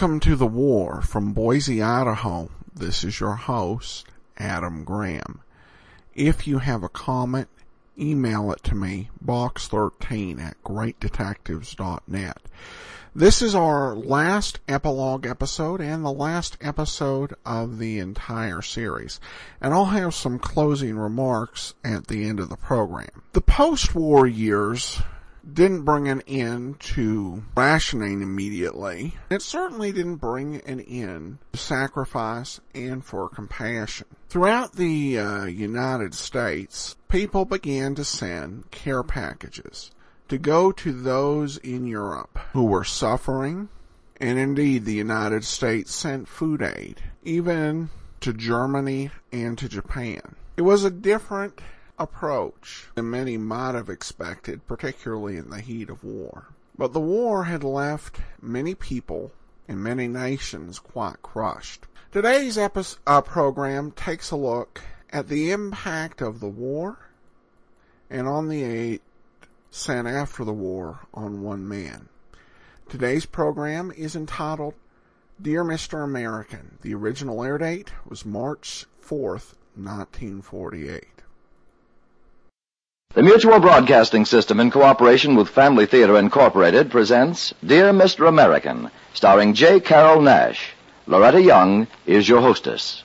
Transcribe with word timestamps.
Welcome 0.00 0.20
to 0.20 0.34
the 0.34 0.46
war 0.46 1.02
from 1.02 1.34
Boise, 1.34 1.82
Idaho. 1.82 2.48
This 2.74 3.04
is 3.04 3.20
your 3.20 3.34
host, 3.34 4.06
Adam 4.38 4.82
Graham. 4.82 5.42
If 6.14 6.46
you 6.46 6.56
have 6.56 6.82
a 6.82 6.88
comment, 6.88 7.48
email 7.98 8.50
it 8.50 8.62
to 8.62 8.74
me, 8.74 9.10
box13 9.22 10.40
at 10.40 10.62
greatdetectives.net. 10.64 12.38
This 13.14 13.42
is 13.42 13.54
our 13.54 13.94
last 13.94 14.60
epilogue 14.66 15.26
episode 15.26 15.82
and 15.82 16.02
the 16.02 16.10
last 16.10 16.56
episode 16.62 17.34
of 17.44 17.78
the 17.78 17.98
entire 17.98 18.62
series. 18.62 19.20
And 19.60 19.74
I'll 19.74 19.84
have 19.84 20.14
some 20.14 20.38
closing 20.38 20.96
remarks 20.96 21.74
at 21.84 22.06
the 22.06 22.26
end 22.26 22.40
of 22.40 22.48
the 22.48 22.56
program. 22.56 23.22
The 23.34 23.42
post-war 23.42 24.26
years 24.26 25.02
didn't 25.44 25.82
bring 25.82 26.08
an 26.08 26.22
end 26.26 26.80
to 26.80 27.42
rationing 27.56 28.22
immediately. 28.22 29.14
It 29.30 29.42
certainly 29.42 29.92
didn't 29.92 30.16
bring 30.16 30.56
an 30.62 30.80
end 30.80 31.38
to 31.52 31.58
sacrifice 31.58 32.60
and 32.74 33.04
for 33.04 33.28
compassion. 33.28 34.06
Throughout 34.28 34.74
the 34.74 35.18
uh, 35.18 35.44
United 35.46 36.14
States, 36.14 36.96
people 37.08 37.44
began 37.44 37.94
to 37.96 38.04
send 38.04 38.70
care 38.70 39.02
packages 39.02 39.90
to 40.28 40.38
go 40.38 40.70
to 40.72 40.92
those 40.92 41.56
in 41.58 41.86
Europe 41.86 42.38
who 42.52 42.64
were 42.64 42.84
suffering, 42.84 43.68
and 44.20 44.38
indeed 44.38 44.84
the 44.84 44.94
United 44.94 45.44
States 45.44 45.92
sent 45.92 46.28
food 46.28 46.62
aid, 46.62 47.02
even 47.24 47.90
to 48.20 48.32
Germany 48.32 49.10
and 49.32 49.58
to 49.58 49.68
Japan. 49.68 50.36
It 50.56 50.62
was 50.62 50.84
a 50.84 50.90
different 50.90 51.60
approach 52.00 52.88
than 52.96 53.10
many 53.10 53.36
might 53.36 53.74
have 53.74 53.90
expected, 53.90 54.66
particularly 54.66 55.36
in 55.36 55.50
the 55.50 55.60
heat 55.60 55.90
of 55.90 56.02
war. 56.02 56.48
But 56.76 56.94
the 56.94 57.00
war 57.00 57.44
had 57.44 57.62
left 57.62 58.20
many 58.40 58.74
people 58.74 59.32
and 59.68 59.82
many 59.82 60.08
nations 60.08 60.78
quite 60.78 61.22
crushed. 61.22 61.86
Today's 62.10 62.58
episode, 62.58 62.98
uh, 63.06 63.20
program 63.20 63.92
takes 63.92 64.30
a 64.30 64.36
look 64.36 64.80
at 65.10 65.28
the 65.28 65.52
impact 65.52 66.22
of 66.22 66.40
the 66.40 66.48
war 66.48 67.10
and 68.08 68.26
on 68.26 68.48
the 68.48 68.64
aid 68.64 69.00
sent 69.70 70.08
after 70.08 70.42
the 70.42 70.52
war 70.52 71.00
on 71.14 71.42
one 71.42 71.68
man. 71.68 72.08
Today's 72.88 73.26
program 73.26 73.92
is 73.96 74.16
entitled 74.16 74.74
Dear 75.40 75.64
Mr. 75.64 76.02
American. 76.02 76.78
The 76.80 76.94
original 76.94 77.44
air 77.44 77.58
date 77.58 77.92
was 78.08 78.26
March 78.26 78.86
4th, 79.00 79.54
1948. 79.76 81.19
The 83.12 83.24
Mutual 83.24 83.58
Broadcasting 83.58 84.24
System, 84.24 84.60
in 84.60 84.70
cooperation 84.70 85.34
with 85.34 85.48
Family 85.48 85.84
Theater 85.84 86.16
Incorporated, 86.16 86.92
presents 86.92 87.52
Dear 87.66 87.90
Mr. 87.90 88.28
American, 88.28 88.88
starring 89.14 89.52
J. 89.52 89.80
Carrol 89.80 90.22
Naish. 90.22 90.60
Loretta 91.08 91.42
Young 91.42 91.88
is 92.06 92.28
your 92.28 92.40
hostess. 92.40 93.02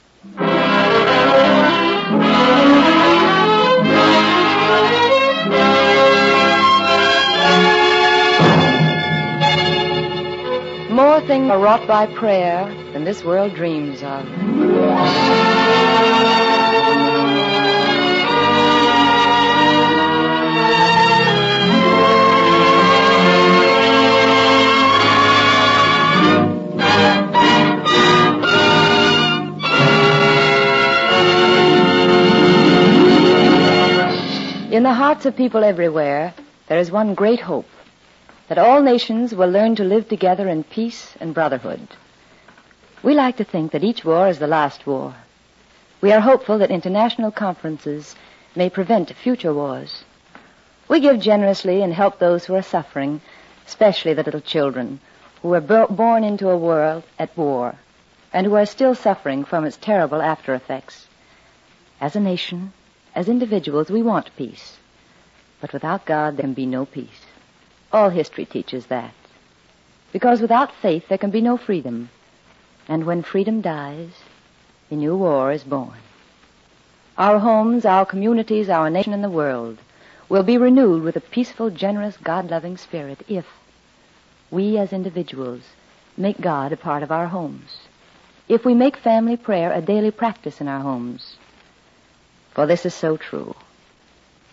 More 10.92 11.20
things 11.22 11.50
are 11.50 11.58
wrought 11.58 11.88
by 11.88 12.06
prayer 12.14 12.68
than 12.94 13.06
this 13.06 13.24
world 13.24 13.56
dreams 13.56 14.04
of. 14.04 14.24
Of 35.24 35.36
people 35.36 35.64
everywhere, 35.64 36.36
there 36.68 36.78
is 36.78 36.92
one 36.92 37.16
great 37.16 37.40
hope 37.40 37.68
that 38.48 38.60
all 38.60 38.84
nations 38.84 39.34
will 39.34 39.50
learn 39.50 39.76
to 39.78 39.84
live 39.84 40.08
together 40.08 40.48
in 40.48 40.64
peace 40.64 41.16
and 41.20 41.34
brotherhood. 41.34 41.88
We 43.02 43.16
like 43.16 43.38
to 43.38 43.44
think 43.44 43.72
that 43.72 43.84
each 43.84 44.06
war 44.06 44.28
is 44.28 44.38
the 44.38 44.46
last 44.46 44.86
war. 44.86 45.16
We 46.00 46.12
are 46.12 46.20
hopeful 46.20 46.60
that 46.60 46.70
international 46.70 47.32
conferences 47.32 48.16
may 48.56 48.70
prevent 48.70 49.12
future 49.16 49.52
wars. 49.52 50.04
We 50.88 51.00
give 51.00 51.20
generously 51.22 51.82
and 51.82 51.92
help 51.92 52.20
those 52.20 52.46
who 52.46 52.54
are 52.54 52.62
suffering, 52.62 53.22
especially 53.66 54.14
the 54.14 54.24
little 54.24 54.42
children 54.42 55.00
who 55.42 55.48
were 55.48 55.62
bo- 55.62 55.88
born 55.88 56.24
into 56.24 56.50
a 56.50 56.58
world 56.58 57.04
at 57.18 57.36
war 57.36 57.76
and 58.32 58.46
who 58.46 58.54
are 58.56 58.68
still 58.68 58.94
suffering 58.94 59.44
from 59.44 59.66
its 59.66 59.78
terrible 59.78 60.22
after 60.22 60.54
effects. 60.54 61.08
As 62.00 62.16
a 62.16 62.20
nation, 62.20 62.74
as 63.16 63.28
individuals, 63.28 63.90
we 63.90 64.04
want 64.04 64.36
peace. 64.36 64.78
But 65.66 65.74
without 65.74 66.06
God, 66.06 66.38
there 66.38 66.44
can 66.44 66.54
be 66.54 66.68
no 66.68 66.86
peace. 66.86 67.26
All 67.92 68.12
history 68.12 68.46
teaches 68.46 68.86
that. 68.86 69.16
Because 70.12 70.40
without 70.40 70.72
faith, 70.76 71.08
there 71.08 71.18
can 71.18 71.32
be 71.32 71.42
no 71.42 71.58
freedom. 71.58 72.12
And 72.88 73.04
when 73.04 73.24
freedom 73.24 73.62
dies, 73.62 74.12
a 74.92 74.94
new 74.94 75.18
war 75.18 75.52
is 75.52 75.64
born. 75.64 75.98
Our 77.18 77.40
homes, 77.40 77.84
our 77.84 78.06
communities, 78.06 78.70
our 78.70 78.92
nation, 78.92 79.12
and 79.12 79.24
the 79.24 79.38
world 79.42 79.80
will 80.30 80.44
be 80.44 80.60
renewed 80.60 81.02
with 81.02 81.16
a 81.16 81.20
peaceful, 81.36 81.72
generous, 81.72 82.16
God-loving 82.18 82.78
spirit 82.78 83.24
if 83.28 83.48
we 84.52 84.78
as 84.78 84.94
individuals 84.94 85.64
make 86.16 86.40
God 86.40 86.74
a 86.74 86.78
part 86.78 87.02
of 87.02 87.12
our 87.12 87.26
homes. 87.26 87.88
If 88.48 88.66
we 88.66 88.76
make 88.76 88.98
family 88.98 89.36
prayer 89.36 89.74
a 89.74 89.82
daily 89.82 90.12
practice 90.12 90.62
in 90.62 90.68
our 90.68 90.82
homes. 90.82 91.38
For 92.52 92.68
this 92.68 92.86
is 92.86 92.94
so 92.94 93.18
true. 93.18 93.56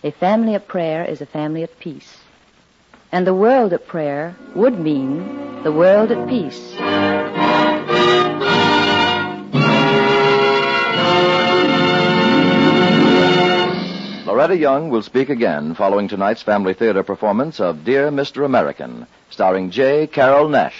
A 0.05 0.11
family 0.11 0.53
at 0.53 0.67
prayer 0.67 1.05
is 1.05 1.21
a 1.21 1.25
family 1.25 1.63
at 1.63 1.79
peace. 1.79 2.17
And 3.13 3.25
the 3.25 3.33
world 3.33 3.71
at 3.71 3.87
prayer 3.87 4.35
would 4.53 4.77
mean 4.77 5.63
the 5.63 5.71
world 5.71 6.11
at 6.11 6.27
peace. 6.27 6.73
Loretta 14.27 14.57
Young 14.57 14.89
will 14.89 15.03
speak 15.03 15.29
again 15.29 15.73
following 15.73 16.09
tonight's 16.09 16.43
Family 16.43 16.73
Theater 16.73 17.03
performance 17.03 17.61
of 17.61 17.85
Dear 17.85 18.11
Mr. 18.11 18.43
American, 18.43 19.07
starring 19.29 19.71
J. 19.71 20.07
Carrol 20.07 20.49
Naish. 20.49 20.73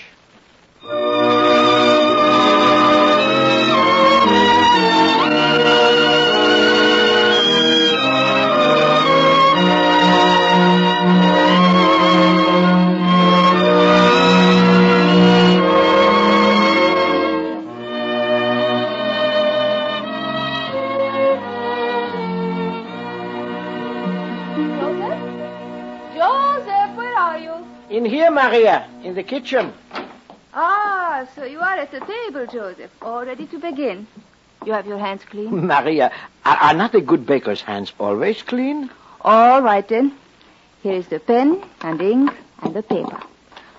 Maria, 28.34 28.88
in 29.04 29.14
the 29.16 29.24
kitchen. 29.24 29.74
Ah, 30.54 31.28
so 31.36 31.46
you 31.46 31.60
are 31.60 31.76
at 31.76 31.92
the 31.92 32.00
table, 32.00 32.46
Joseph, 32.48 32.92
all 33.02 33.26
ready 33.26 33.46
to 33.48 33.60
begin. 33.60 34.08
You 34.66 34.74
have 34.74 34.88
your 34.88 34.98
hands 34.98 35.24
clean? 35.26 35.68
Maria, 35.68 36.12
are, 36.46 36.58
are 36.58 36.74
not 36.74 36.96
a 36.96 37.02
good 37.02 37.26
baker's 37.26 37.62
hands 37.62 37.94
always 38.00 38.42
clean? 38.42 38.90
All 39.22 39.62
right, 39.62 39.88
then. 39.88 40.16
Here 40.82 40.94
is 40.94 41.08
the 41.08 41.20
pen 41.20 41.64
and 41.82 42.02
ink 42.02 42.32
and 42.62 42.74
the 42.74 42.84
paper. 42.84 43.22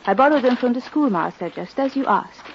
I 0.07 0.15
borrowed 0.15 0.43
them 0.43 0.57
from 0.57 0.73
the 0.73 0.81
schoolmaster, 0.81 1.51
just 1.51 1.79
as 1.79 1.97
you 1.97 2.07
asked. 2.07 2.47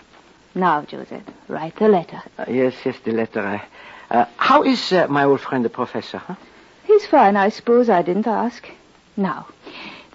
Now, 0.55 0.81
Joseph, 0.83 1.23
write 1.47 1.75
the 1.77 1.87
letter. 1.87 2.21
Uh, 2.37 2.45
yes, 2.47 2.73
yes, 2.83 2.95
the 3.03 3.11
letter. 3.11 3.41
Uh, 3.41 4.13
uh, 4.13 4.25
how 4.37 4.63
is 4.63 4.91
uh, 4.91 5.07
my 5.07 5.23
old 5.25 5.41
friend 5.41 5.63
the 5.63 5.69
professor? 5.69 6.17
Huh? 6.17 6.35
He's 6.85 7.05
fine, 7.05 7.35
I 7.35 7.49
suppose. 7.49 7.89
I 7.89 8.01
didn't 8.01 8.27
ask. 8.27 8.67
Now, 9.15 9.47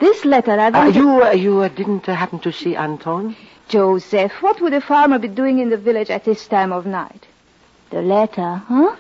this 0.01 0.25
letter 0.25 0.53
I 0.53 0.69
Uh, 0.69 0.87
you 0.87 1.23
uh, 1.23 1.31
you 1.33 1.61
uh, 1.61 1.69
didn't 1.69 2.09
uh, 2.09 2.15
happen 2.15 2.39
to 2.41 2.53
see 2.53 2.77
Anton? 2.77 3.37
Joseph, 3.69 4.33
what 4.43 4.61
would 4.61 4.75
a 4.75 4.81
farmer 4.81 5.19
be 5.19 5.29
doing 5.29 5.59
in 5.59 5.71
the 5.71 5.79
village 5.79 6.11
at 6.11 6.25
this 6.25 6.47
time 6.47 6.73
of 6.73 6.87
night? 6.87 7.27
The 7.91 8.03
letter, 8.03 8.63
huh? 8.69 8.97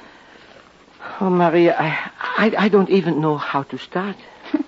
Oh, 1.20 1.31
Maria, 1.31 1.76
I, 1.79 2.11
I, 2.19 2.64
I 2.64 2.69
don't 2.69 2.88
even 2.91 3.20
know 3.20 3.37
how 3.37 3.62
to 3.64 3.79
start. 3.79 4.17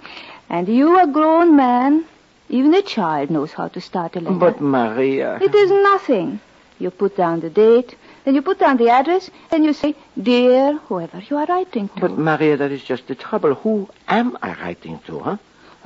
And 0.49 0.69
you, 0.69 0.99
a 1.01 1.07
grown 1.07 1.57
man, 1.57 2.05
even 2.49 2.73
a 2.75 2.83
child 2.83 3.31
knows 3.31 3.53
how 3.53 3.69
to 3.69 3.81
start 3.81 4.15
a 4.17 4.21
letter. 4.21 4.37
But, 4.37 4.61
Maria. 4.61 5.39
It 5.43 5.55
is 5.55 5.71
nothing. 5.71 6.41
You 6.79 6.91
put 6.91 7.17
down 7.17 7.41
the 7.41 7.51
date, 7.51 7.97
then 8.25 8.35
you 8.35 8.43
put 8.43 8.59
down 8.59 8.77
the 8.77 8.91
address, 8.91 9.31
then 9.51 9.65
you 9.65 9.73
say, 9.73 9.97
Dear, 10.21 10.77
whoever 10.87 11.21
you 11.29 11.37
are 11.39 11.47
writing 11.47 11.89
to. 11.89 12.01
But, 12.01 12.19
Maria, 12.19 12.57
that 12.59 12.71
is 12.71 12.85
just 12.85 13.09
the 13.09 13.15
trouble. 13.15 13.55
Who 13.55 13.89
am 14.07 14.39
I 14.43 14.53
writing 14.55 15.01
to, 15.07 15.19
huh? 15.19 15.37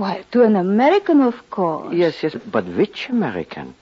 Why, 0.01 0.25
to 0.33 0.43
an 0.45 0.57
American, 0.57 1.21
of 1.21 1.51
course. 1.51 1.93
Yes, 1.93 2.23
yes, 2.23 2.35
but 2.51 2.65
which 2.65 3.11
American? 3.11 3.75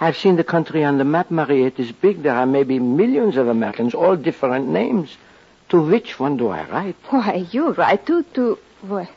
I've 0.00 0.16
seen 0.16 0.36
the 0.36 0.44
country 0.44 0.84
on 0.84 0.98
the 0.98 1.04
map, 1.04 1.32
Marie. 1.32 1.64
It 1.64 1.80
is 1.80 1.90
big. 1.90 2.22
There 2.22 2.32
are 2.32 2.46
maybe 2.46 2.78
millions 2.78 3.36
of 3.36 3.48
Americans, 3.48 3.92
all 3.92 4.14
different 4.14 4.68
names. 4.68 5.16
To 5.70 5.80
which 5.80 6.20
one 6.20 6.36
do 6.36 6.46
I 6.50 6.62
write? 6.70 6.94
Why, 7.10 7.46
you 7.50 7.72
write 7.72 8.06
to, 8.06 8.22
to, 8.34 8.56
well, 8.84 9.08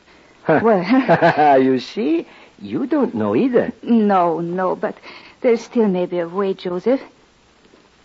well, 0.48 1.60
you 1.68 1.78
see, 1.78 2.26
you 2.60 2.86
don't 2.86 3.14
know 3.14 3.36
either. 3.36 3.72
no, 3.84 4.40
no, 4.40 4.74
but 4.74 4.96
there's 5.42 5.60
still 5.60 5.86
maybe 5.86 6.18
a 6.18 6.26
way, 6.26 6.54
Joseph. 6.54 7.02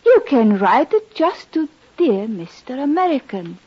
You 0.05 0.23
can 0.27 0.59
write 0.59 0.93
it 0.93 1.15
just 1.15 1.51
to 1.53 1.67
dear 1.97 2.27
Mr. 2.27 2.83
American. 2.83 3.57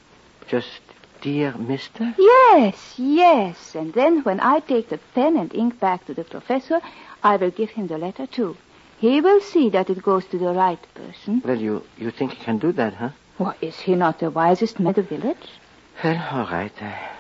Just 0.46 0.85
dear 1.20 1.54
mister? 1.56 2.14
Yes, 2.18 2.94
yes. 2.98 3.74
And 3.74 3.92
then 3.92 4.22
when 4.22 4.40
I 4.40 4.60
take 4.60 4.88
the 4.88 4.98
pen 5.14 5.36
and 5.36 5.54
ink 5.54 5.78
back 5.80 6.06
to 6.06 6.14
the 6.14 6.24
professor, 6.24 6.80
I 7.22 7.36
will 7.36 7.50
give 7.50 7.70
him 7.70 7.86
the 7.86 7.98
letter 7.98 8.26
too. 8.26 8.56
He 8.98 9.20
will 9.20 9.40
see 9.40 9.68
that 9.70 9.90
it 9.90 10.02
goes 10.02 10.24
to 10.26 10.38
the 10.38 10.52
right 10.52 10.78
person. 10.94 11.42
Well, 11.44 11.60
you, 11.60 11.82
you 11.98 12.10
think 12.10 12.32
he 12.32 12.44
can 12.44 12.58
do 12.58 12.72
that, 12.72 12.94
huh? 12.94 13.10
Why, 13.36 13.54
is 13.60 13.78
he 13.78 13.94
not 13.94 14.20
the 14.20 14.30
wisest 14.30 14.80
man 14.80 14.94
in 14.94 15.02
the 15.02 15.02
village? 15.02 15.48
Well, 16.02 16.28
all 16.30 16.46
right. 16.46 16.72
I, 16.80 17.10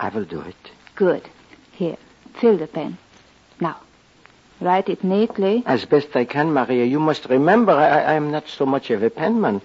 I 0.00 0.08
will 0.08 0.24
do 0.24 0.40
it. 0.40 0.56
Good. 0.96 1.28
Here, 1.72 1.96
fill 2.40 2.56
the 2.56 2.66
pen. 2.66 2.98
Now, 3.60 3.80
write 4.60 4.88
it 4.88 5.04
neatly. 5.04 5.62
As 5.64 5.84
best 5.84 6.08
I 6.16 6.24
can, 6.24 6.52
Maria. 6.52 6.84
You 6.84 6.98
must 6.98 7.26
remember, 7.26 7.72
I, 7.72 8.00
I 8.00 8.14
am 8.14 8.32
not 8.32 8.48
so 8.48 8.66
much 8.66 8.90
of 8.90 9.02
a 9.02 9.10
penman. 9.10 9.62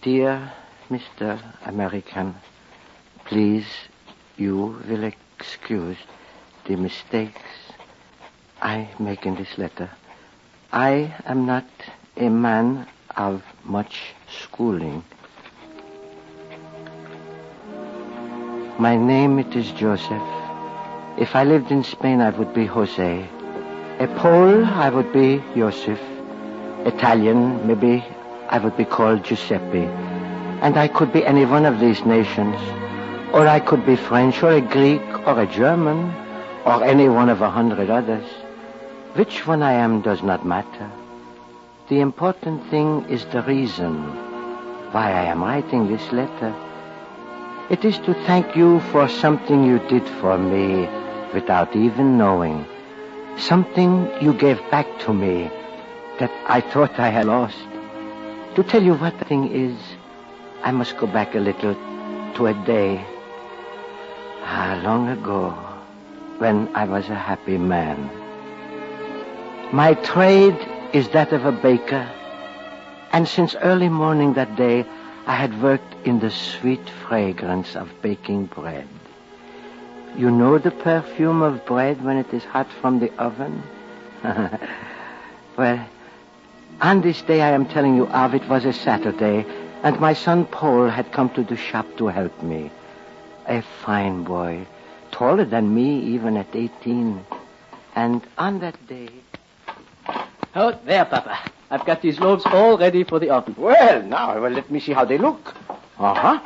Dear 0.00 0.52
Mr. 0.90 1.40
American, 1.64 2.34
please, 3.24 3.66
you 4.36 4.82
will 4.86 5.04
excuse 5.04 5.96
the 6.66 6.76
mistakes 6.76 7.40
I 8.60 8.90
make 8.98 9.24
in 9.24 9.34
this 9.34 9.56
letter. 9.56 9.90
I 10.72 11.14
am 11.24 11.46
not 11.46 11.64
a 12.16 12.28
man 12.28 12.86
of 13.16 13.42
much 13.64 14.14
schooling. 14.28 15.02
My 18.78 18.96
name 18.96 19.38
it 19.38 19.56
is 19.56 19.70
Joseph. 19.72 20.28
If 21.16 21.34
I 21.34 21.44
lived 21.44 21.70
in 21.70 21.84
Spain, 21.84 22.20
I 22.20 22.30
would 22.30 22.52
be 22.52 22.66
Jose. 22.66 23.28
A 24.00 24.06
Pole, 24.18 24.64
I 24.66 24.90
would 24.90 25.12
be 25.12 25.42
Joseph. 25.56 26.00
Italian, 26.84 27.66
maybe 27.66 28.04
I 28.50 28.58
would 28.58 28.76
be 28.76 28.84
called 28.84 29.24
Giuseppe. 29.24 30.03
And 30.64 30.78
I 30.78 30.88
could 30.88 31.12
be 31.12 31.26
any 31.26 31.44
one 31.44 31.66
of 31.66 31.78
these 31.78 32.04
nations. 32.06 32.56
Or 33.34 33.46
I 33.46 33.60
could 33.60 33.84
be 33.84 33.96
French, 33.96 34.42
or 34.42 34.52
a 34.52 34.62
Greek, 34.62 35.02
or 35.26 35.38
a 35.38 35.46
German, 35.46 36.10
or 36.64 36.82
any 36.82 37.06
one 37.06 37.28
of 37.28 37.42
a 37.42 37.50
hundred 37.50 37.90
others. 37.90 38.24
Which 39.12 39.46
one 39.46 39.62
I 39.62 39.72
am 39.72 40.00
does 40.00 40.22
not 40.22 40.46
matter. 40.46 40.90
The 41.90 42.00
important 42.00 42.64
thing 42.70 43.04
is 43.10 43.26
the 43.26 43.42
reason 43.42 44.04
why 44.92 45.12
I 45.12 45.24
am 45.24 45.44
writing 45.44 45.86
this 45.86 46.12
letter. 46.12 46.54
It 47.68 47.84
is 47.84 47.98
to 47.98 48.14
thank 48.24 48.56
you 48.56 48.80
for 48.92 49.06
something 49.06 49.64
you 49.64 49.80
did 49.90 50.08
for 50.20 50.38
me 50.38 50.88
without 51.34 51.76
even 51.76 52.16
knowing. 52.16 52.64
Something 53.36 54.10
you 54.22 54.32
gave 54.32 54.58
back 54.70 54.86
to 55.00 55.12
me 55.12 55.50
that 56.20 56.32
I 56.46 56.62
thought 56.62 56.98
I 56.98 57.10
had 57.10 57.26
lost. 57.26 57.68
To 58.54 58.62
tell 58.62 58.82
you 58.82 58.94
what 58.94 59.18
the 59.18 59.26
thing 59.26 59.50
is, 59.50 59.76
I 60.64 60.70
must 60.70 60.96
go 60.96 61.06
back 61.06 61.34
a 61.34 61.40
little 61.40 61.74
to 62.36 62.46
a 62.46 62.54
day, 62.64 63.04
ah, 64.40 64.80
long 64.82 65.10
ago, 65.10 65.50
when 66.38 66.74
I 66.74 66.86
was 66.86 67.06
a 67.10 67.14
happy 67.14 67.58
man. 67.58 68.08
My 69.74 69.92
trade 69.92 70.56
is 70.94 71.10
that 71.10 71.34
of 71.34 71.44
a 71.44 71.52
baker, 71.52 72.10
and 73.12 73.28
since 73.28 73.54
early 73.56 73.90
morning 73.90 74.32
that 74.34 74.56
day, 74.56 74.86
I 75.26 75.34
had 75.34 75.62
worked 75.62 76.06
in 76.06 76.20
the 76.20 76.30
sweet 76.30 76.88
fragrance 77.06 77.76
of 77.76 77.90
baking 78.00 78.46
bread. 78.46 78.88
You 80.16 80.30
know 80.30 80.56
the 80.56 80.70
perfume 80.70 81.42
of 81.42 81.66
bread 81.66 82.02
when 82.02 82.16
it 82.16 82.32
is 82.32 82.42
hot 82.42 82.72
from 82.80 83.00
the 83.00 83.12
oven? 83.18 83.62
well, 85.58 85.86
on 86.80 87.02
this 87.02 87.20
day 87.20 87.42
I 87.42 87.50
am 87.50 87.66
telling 87.66 87.96
you 87.96 88.06
of, 88.06 88.34
it 88.34 88.48
was 88.48 88.64
a 88.64 88.72
Saturday, 88.72 89.44
and 89.84 90.00
my 90.00 90.14
son 90.14 90.46
Paul 90.46 90.88
had 90.88 91.12
come 91.12 91.30
to 91.34 91.44
the 91.44 91.56
shop 91.56 91.86
to 91.98 92.08
help 92.08 92.42
me. 92.42 92.70
A 93.46 93.62
fine 93.84 94.24
boy, 94.24 94.66
taller 95.12 95.44
than 95.44 95.74
me 95.74 96.00
even 96.14 96.36
at 96.36 96.46
18. 96.54 97.24
And 97.94 98.22
on 98.38 98.60
that 98.60 98.86
day... 98.88 99.10
Oh, 100.56 100.78
there, 100.84 101.04
Papa. 101.04 101.38
I've 101.70 101.84
got 101.84 102.00
these 102.00 102.18
loaves 102.18 102.44
all 102.46 102.78
ready 102.78 103.04
for 103.04 103.18
the 103.18 103.30
oven. 103.30 103.54
Well, 103.58 104.02
now, 104.02 104.40
well, 104.40 104.50
let 104.50 104.70
me 104.70 104.80
see 104.80 104.92
how 104.92 105.04
they 105.04 105.18
look. 105.18 105.54
Uh-huh. 105.98 106.40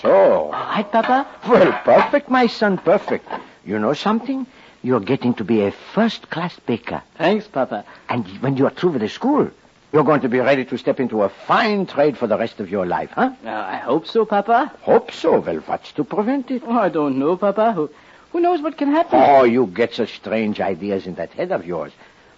So, 0.00 0.10
All 0.10 0.50
right, 0.52 0.90
Papa? 0.90 1.26
well, 1.48 1.72
perfect, 1.84 2.28
my 2.28 2.46
son, 2.48 2.76
perfect. 2.78 3.26
You 3.64 3.78
know 3.78 3.94
something? 3.94 4.46
You're 4.82 5.00
getting 5.00 5.34
to 5.34 5.44
be 5.44 5.62
a 5.62 5.70
first-class 5.94 6.58
baker. 6.66 7.02
Thanks, 7.16 7.46
Papa. 7.46 7.84
And 8.08 8.26
when 8.42 8.56
you're 8.56 8.70
through 8.70 8.90
with 8.90 9.02
the 9.02 9.08
school, 9.08 9.50
you're 9.92 10.04
going 10.04 10.22
to 10.22 10.28
be 10.28 10.40
ready 10.40 10.64
to 10.64 10.78
step 10.78 11.00
into 11.00 11.22
a 11.22 11.28
fine 11.28 11.86
trade 11.86 12.16
for 12.16 12.26
the 12.26 12.38
rest 12.38 12.60
of 12.60 12.70
your 12.70 12.86
life, 12.86 13.10
huh? 13.10 13.30
Uh, 13.44 13.50
I 13.50 13.76
hope 13.76 14.06
so, 14.06 14.24
Papa. 14.24 14.72
Hope 14.80 15.12
so. 15.12 15.40
Well, 15.40 15.58
what's 15.58 15.92
to 15.92 16.04
prevent 16.04 16.50
it? 16.50 16.62
Oh, 16.66 16.78
I 16.78 16.88
don't 16.88 17.18
know, 17.18 17.36
Papa. 17.36 17.72
Who, 17.72 17.90
who 18.30 18.40
knows 18.40 18.62
what 18.62 18.78
can 18.78 18.88
happen? 18.88 19.20
Oh, 19.22 19.44
you 19.44 19.66
get 19.66 19.94
such 19.94 20.14
strange 20.16 20.60
ideas 20.60 21.06
in 21.06 21.16
that 21.16 21.32
head 21.32 21.52
of 21.52 21.66
yours. 21.66 21.92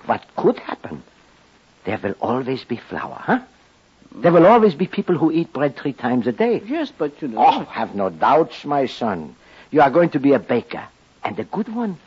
What 0.07 0.25
could 0.37 0.59
happen? 0.59 1.03
There 1.85 1.99
will 2.03 2.17
always 2.21 2.65
be 2.65 2.77
flour, 2.77 3.19
huh? 3.21 3.41
There 4.17 4.33
will 4.33 4.47
always 4.47 4.75
be 4.75 4.87
people 4.87 5.17
who 5.17 5.31
eat 5.31 5.53
bread 5.53 5.77
three 5.77 5.93
times 5.93 6.27
a 6.27 6.33
day. 6.33 6.63
Yes, 6.67 6.93
but 6.97 7.21
you 7.23 7.29
know. 7.29 7.45
Oh, 7.45 7.65
have 7.65 7.95
no 7.95 8.11
doubts, 8.11 8.65
my 8.65 8.87
son. 8.87 9.37
You 9.71 9.81
are 9.81 9.91
going 9.91 10.11
to 10.11 10.21
be 10.21 10.33
a 10.33 10.39
baker, 10.39 10.85
and 11.23 11.39
a 11.39 11.45
good 11.45 11.75
one. 11.75 11.99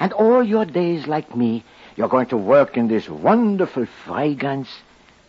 And 0.00 0.12
all 0.12 0.42
your 0.42 0.64
days, 0.64 1.06
like 1.06 1.36
me, 1.36 1.62
you're 1.96 2.08
going 2.08 2.26
to 2.28 2.36
work 2.36 2.76
in 2.76 2.88
this 2.88 3.08
wonderful 3.08 3.86
fragrance, 4.04 4.68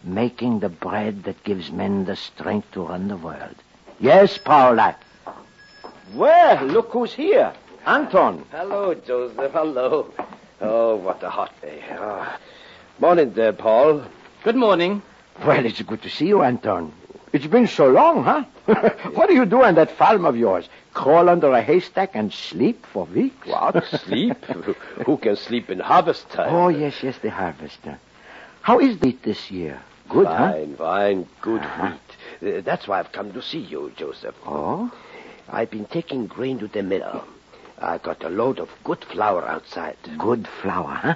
making 0.04 0.60
the 0.60 0.70
bread 0.70 1.24
that 1.24 1.44
gives 1.44 1.72
men 1.72 2.06
the 2.06 2.16
strength 2.16 2.72
to 2.72 2.84
run 2.84 3.08
the 3.08 3.18
world. 3.18 3.56
Yes, 4.00 4.38
Paula. 4.38 4.96
Well, 6.14 6.66
look 6.66 6.92
who's 6.92 7.14
here. 7.14 7.54
Anton. 7.86 8.46
Hello, 8.52 8.94
Joseph. 8.94 9.52
Hello. 9.52 10.14
Oh, 10.62 10.96
what 10.96 11.22
a 11.24 11.30
hot 11.30 11.54
day. 11.62 11.84
Oh. 11.92 12.38
Morning 13.00 13.34
there, 13.34 13.54
Paul. 13.54 14.04
Good 14.44 14.56
morning. 14.56 15.02
Well, 15.46 15.66
it's 15.66 15.82
good 15.82 16.02
to 16.04 16.10
see 16.10 16.28
you, 16.28 16.44
Anton. 16.44 16.94
It's 17.34 17.48
been 17.48 17.68
so 17.68 17.88
long, 17.88 18.24
huh? 18.24 18.44
what 19.14 19.28
do 19.28 19.34
you 19.34 19.46
do 19.46 19.64
on 19.64 19.76
that 19.76 19.92
farm 19.92 20.24
of 20.26 20.38
yours? 20.38 20.70
Crawl 20.94 21.28
under 21.28 21.52
a 21.52 21.62
haystack 21.62 22.12
and 22.14 22.32
sleep 22.32 22.86
for 22.86 23.06
weeks? 23.06 23.48
What? 23.48 23.84
Sleep? 23.88 24.46
Who 25.06 25.18
can 25.18 25.36
sleep 25.36 25.72
in 25.72 25.80
harvest 25.80 26.30
time? 26.30 26.54
Oh, 26.54 26.68
yes, 26.68 27.02
yes, 27.02 27.18
the 27.18 27.32
harvester. 27.32 28.00
How 28.62 28.80
is 28.80 29.00
the 29.00 29.08
wheat 29.08 29.24
this 29.24 29.50
year? 29.50 29.82
Good, 30.14 30.28
huh? 30.28 30.52
Fine, 30.52 30.76
fine. 30.78 31.28
Good 31.42 31.62
Uh-huh. 31.62 31.92
wheat. 32.42 32.58
Uh, 32.58 32.62
that's 32.62 32.88
why 32.88 33.00
I've 33.00 33.12
come 33.12 33.34
to 33.34 33.42
see 33.42 33.60
you, 33.60 33.92
Joseph. 33.96 34.36
Oh? 34.46 34.92
I've 35.50 35.72
been 35.72 35.86
taking 35.86 36.28
grain 36.28 36.60
to 36.60 36.68
the 36.68 36.84
mill. 36.84 37.26
I 37.80 37.98
got 37.98 38.24
a 38.24 38.30
load 38.30 38.60
of 38.60 38.70
good 38.84 39.04
flour 39.06 39.46
outside. 39.48 39.98
Good 40.18 40.48
flour, 40.62 40.94
huh? 40.94 41.16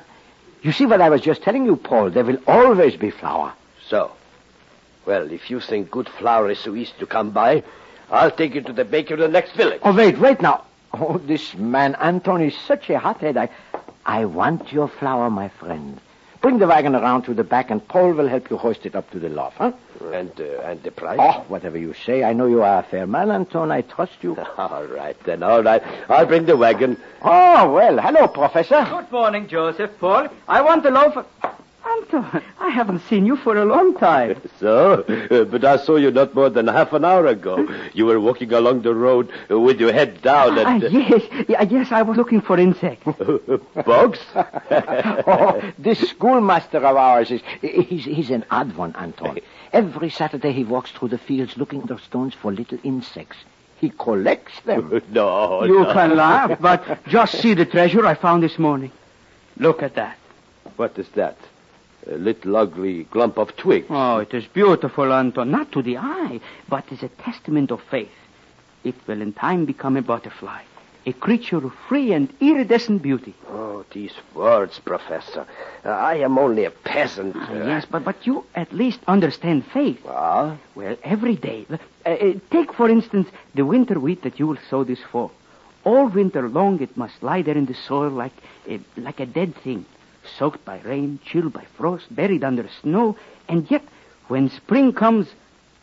You 0.63 0.71
see 0.71 0.85
what 0.85 0.99
I 1.01 1.09
was 1.09 1.21
just 1.21 1.43
telling 1.43 1.65
you, 1.65 1.75
Paul. 1.77 2.09
There 2.09 2.25
will 2.25 2.41
always 2.47 2.95
be 2.97 3.11
flour. 3.11 3.53
So, 3.87 4.11
well, 5.05 5.31
if 5.31 5.49
you 5.49 5.59
think 5.61 5.91
good 5.91 6.09
flour 6.09 6.49
is 6.49 6.59
so 6.59 6.75
easy 6.75 6.93
to 6.99 7.05
come 7.05 7.29
by, 7.31 7.63
I'll 8.11 8.31
take 8.31 8.55
you 8.55 8.61
to 8.61 8.73
the 8.73 8.83
baker 8.83 9.13
in 9.13 9.19
the 9.21 9.27
next 9.27 9.53
village. 9.53 9.79
Oh, 9.83 9.93
wait, 9.95 10.17
wait 10.17 10.41
now. 10.41 10.65
Oh, 10.93 11.19
this 11.19 11.53
man, 11.55 11.95
Anton, 11.95 12.41
is 12.41 12.57
such 12.57 12.89
a 12.89 12.97
hothead. 12.99 13.37
I, 13.37 13.49
I 14.05 14.25
want 14.25 14.73
your 14.73 14.87
flour, 14.87 15.29
my 15.29 15.49
friend. 15.49 16.01
Bring 16.41 16.59
the 16.59 16.67
wagon 16.67 16.95
around 16.95 17.23
to 17.23 17.33
the 17.33 17.43
back, 17.43 17.71
and 17.71 17.85
Paul 17.87 18.13
will 18.13 18.27
help 18.27 18.49
you 18.49 18.57
hoist 18.57 18.85
it 18.85 18.95
up 18.95 19.09
to 19.11 19.19
the 19.19 19.29
loft, 19.29 19.57
huh? 19.57 19.71
And, 20.13 20.31
uh, 20.39 20.61
and 20.63 20.81
the 20.83 20.91
price? 20.91 21.17
Oh, 21.19 21.43
whatever 21.47 21.77
you 21.77 21.93
say. 22.05 22.23
I 22.23 22.33
know 22.33 22.45
you 22.45 22.61
are 22.61 22.79
a 22.79 22.83
fair 22.83 23.07
man, 23.07 23.31
Anton. 23.31 23.71
I 23.71 23.81
trust 23.81 24.13
you. 24.21 24.37
All 24.57 24.85
right, 24.85 25.17
then, 25.23 25.41
all 25.41 25.63
right. 25.63 25.81
I'll 26.09 26.25
bring 26.25 26.45
the 26.45 26.55
wagon. 26.55 26.97
Oh, 27.21 27.71
well, 27.71 27.97
hello, 27.99 28.27
Professor. 28.27 28.85
Good 28.89 29.11
morning, 29.11 29.47
Joseph. 29.47 29.91
Paul, 29.99 30.27
I 30.47 30.61
want 30.61 30.83
the 30.83 30.91
loaf 30.91 31.17
of... 31.17 31.25
Anton, 31.91 32.41
I 32.59 32.69
haven't 32.69 32.99
seen 33.07 33.25
you 33.25 33.35
for 33.37 33.55
a 33.57 33.65
long 33.65 33.95
time. 33.97 34.41
So, 34.59 35.03
uh, 35.31 35.43
but 35.45 35.63
I 35.63 35.77
saw 35.77 35.97
you 35.97 36.09
not 36.09 36.33
more 36.33 36.49
than 36.49 36.67
half 36.67 36.91
an 36.93 37.05
hour 37.05 37.27
ago. 37.27 37.67
You 37.93 38.07
were 38.07 38.19
walking 38.19 38.51
along 38.53 38.81
the 38.81 38.93
road 38.95 39.31
uh, 39.51 39.59
with 39.59 39.79
your 39.79 39.93
head 39.93 40.21
down 40.23 40.57
Ah, 40.57 40.67
and... 40.75 40.81
yes, 40.91 41.21
yeah, 41.47 41.61
yes, 41.61 41.91
I 41.91 42.01
was 42.01 42.17
looking 42.17 42.41
for 42.41 42.57
insects. 42.57 43.05
Bugs? 43.85 44.19
oh, 44.35 45.61
this 45.77 45.99
schoolmaster 46.09 46.77
of 46.77 46.95
ours 46.97 47.29
is 47.29 47.41
he's, 47.61 48.05
he's 48.05 48.29
an 48.31 48.45
odd 48.49 48.75
one, 48.75 48.95
Anton. 48.95 49.37
Every 49.71 50.09
Saturday 50.09 50.53
he 50.53 50.63
walks 50.63 50.91
through 50.91 51.09
the 51.09 51.17
fields 51.19 51.55
looking 51.55 51.81
under 51.81 51.99
stones 51.99 52.33
for 52.33 52.51
little 52.51 52.79
insects. 52.83 53.37
He 53.79 53.89
collects 53.91 54.59
them. 54.61 55.01
no, 55.11 55.63
You 55.65 55.83
no. 55.83 55.93
can 55.93 56.15
laugh, 56.15 56.59
but 56.59 56.83
just 57.07 57.39
see 57.41 57.53
the 57.53 57.65
treasure 57.65 58.05
I 58.07 58.15
found 58.15 58.41
this 58.41 58.57
morning. 58.57 58.91
Look 59.57 59.83
at 59.83 59.93
that. 59.95 60.17
What 60.77 60.97
is 60.97 61.07
that? 61.09 61.37
A 62.05 62.15
little 62.17 62.55
ugly 62.55 63.05
clump 63.05 63.37
of 63.37 63.55
twigs. 63.57 63.87
Oh, 63.89 64.17
it 64.19 64.33
is 64.33 64.45
beautiful, 64.45 65.11
Anton. 65.11 65.51
Not 65.51 65.71
to 65.73 65.81
the 65.81 65.97
eye, 65.97 66.39
but 66.69 66.89
is 66.91 67.03
a 67.03 67.09
testament 67.09 67.71
of 67.71 67.81
faith. 67.81 68.11
It 68.83 68.95
will 69.07 69.21
in 69.21 69.33
time 69.33 69.65
become 69.65 69.97
a 69.97 70.01
butterfly, 70.01 70.61
a 71.05 71.13
creature 71.13 71.57
of 71.57 71.73
free 71.89 72.13
and 72.13 72.31
iridescent 72.39 73.01
beauty. 73.01 73.33
Oh, 73.49 73.83
these 73.91 74.13
words, 74.33 74.79
Professor. 74.79 75.45
Uh, 75.83 75.89
I 75.89 76.15
am 76.17 76.37
only 76.37 76.63
a 76.65 76.71
peasant. 76.71 77.35
Ah, 77.37 77.49
Uh, 77.51 77.65
yes, 77.65 77.85
but, 77.89 78.05
but 78.05 78.25
you 78.27 78.45
at 78.55 78.71
least 78.71 78.99
understand 79.07 79.65
faith. 79.65 79.99
Well, 80.05 80.57
Well, 80.75 80.95
every 81.03 81.35
day. 81.35 81.65
Uh, 81.69 81.77
uh, 82.09 82.33
take, 82.51 82.73
for 82.73 82.87
instance, 82.89 83.27
the 83.55 83.65
winter 83.65 83.99
wheat 83.99 84.21
that 84.21 84.39
you 84.39 84.47
will 84.47 84.59
sow 84.69 84.83
this 84.85 85.01
fall. 85.11 85.31
All 85.83 86.07
winter 86.07 86.47
long, 86.47 86.81
it 86.81 86.95
must 86.95 87.21
lie 87.23 87.41
there 87.41 87.57
in 87.57 87.65
the 87.65 87.73
soil 87.73 88.09
like 88.11 88.33
a, 88.69 88.79
like 88.97 89.19
a 89.19 89.25
dead 89.25 89.55
thing, 89.63 89.85
soaked 90.37 90.63
by 90.65 90.79
rain, 90.79 91.19
chilled 91.25 91.53
by 91.53 91.65
frost, 91.77 92.13
buried 92.13 92.43
under 92.43 92.67
snow. 92.81 93.15
And 93.47 93.69
yet, 93.69 93.83
when 94.27 94.49
spring 94.49 94.93
comes, 94.93 95.27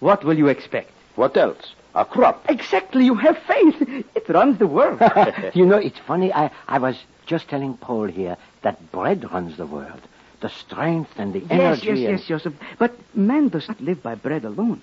what 0.01 0.25
will 0.25 0.37
you 0.39 0.49
expect? 0.49 0.91
what 1.17 1.37
else? 1.37 1.75
A 1.95 2.05
crop. 2.05 2.45
Exactly, 2.51 3.05
you 3.05 3.15
have 3.15 3.39
faith. 3.47 4.05
It 4.17 4.29
runs 4.29 4.59
the 4.59 4.67
world. 4.67 5.01
you 5.55 5.65
know, 5.65 5.77
it's 5.77 5.99
funny. 6.01 6.33
I, 6.33 6.51
I 6.67 6.79
was 6.79 6.97
just 7.27 7.49
telling 7.49 7.77
Paul 7.77 8.07
here 8.07 8.37
that 8.63 8.91
bread 8.91 9.31
runs 9.31 9.57
the 9.57 9.67
world. 9.67 10.01
The 10.41 10.49
strength 10.49 11.13
and 11.17 11.33
the 11.33 11.39
yes, 11.39 11.51
energy. 11.51 11.87
yes, 11.87 11.97
and- 11.97 12.19
yes, 12.19 12.25
Joseph. 12.27 12.55
But 12.79 12.95
man 13.15 13.49
doesn't 13.49 13.81
live 13.81 14.03
by 14.03 14.17
bread 14.17 14.45
alone. 14.45 14.83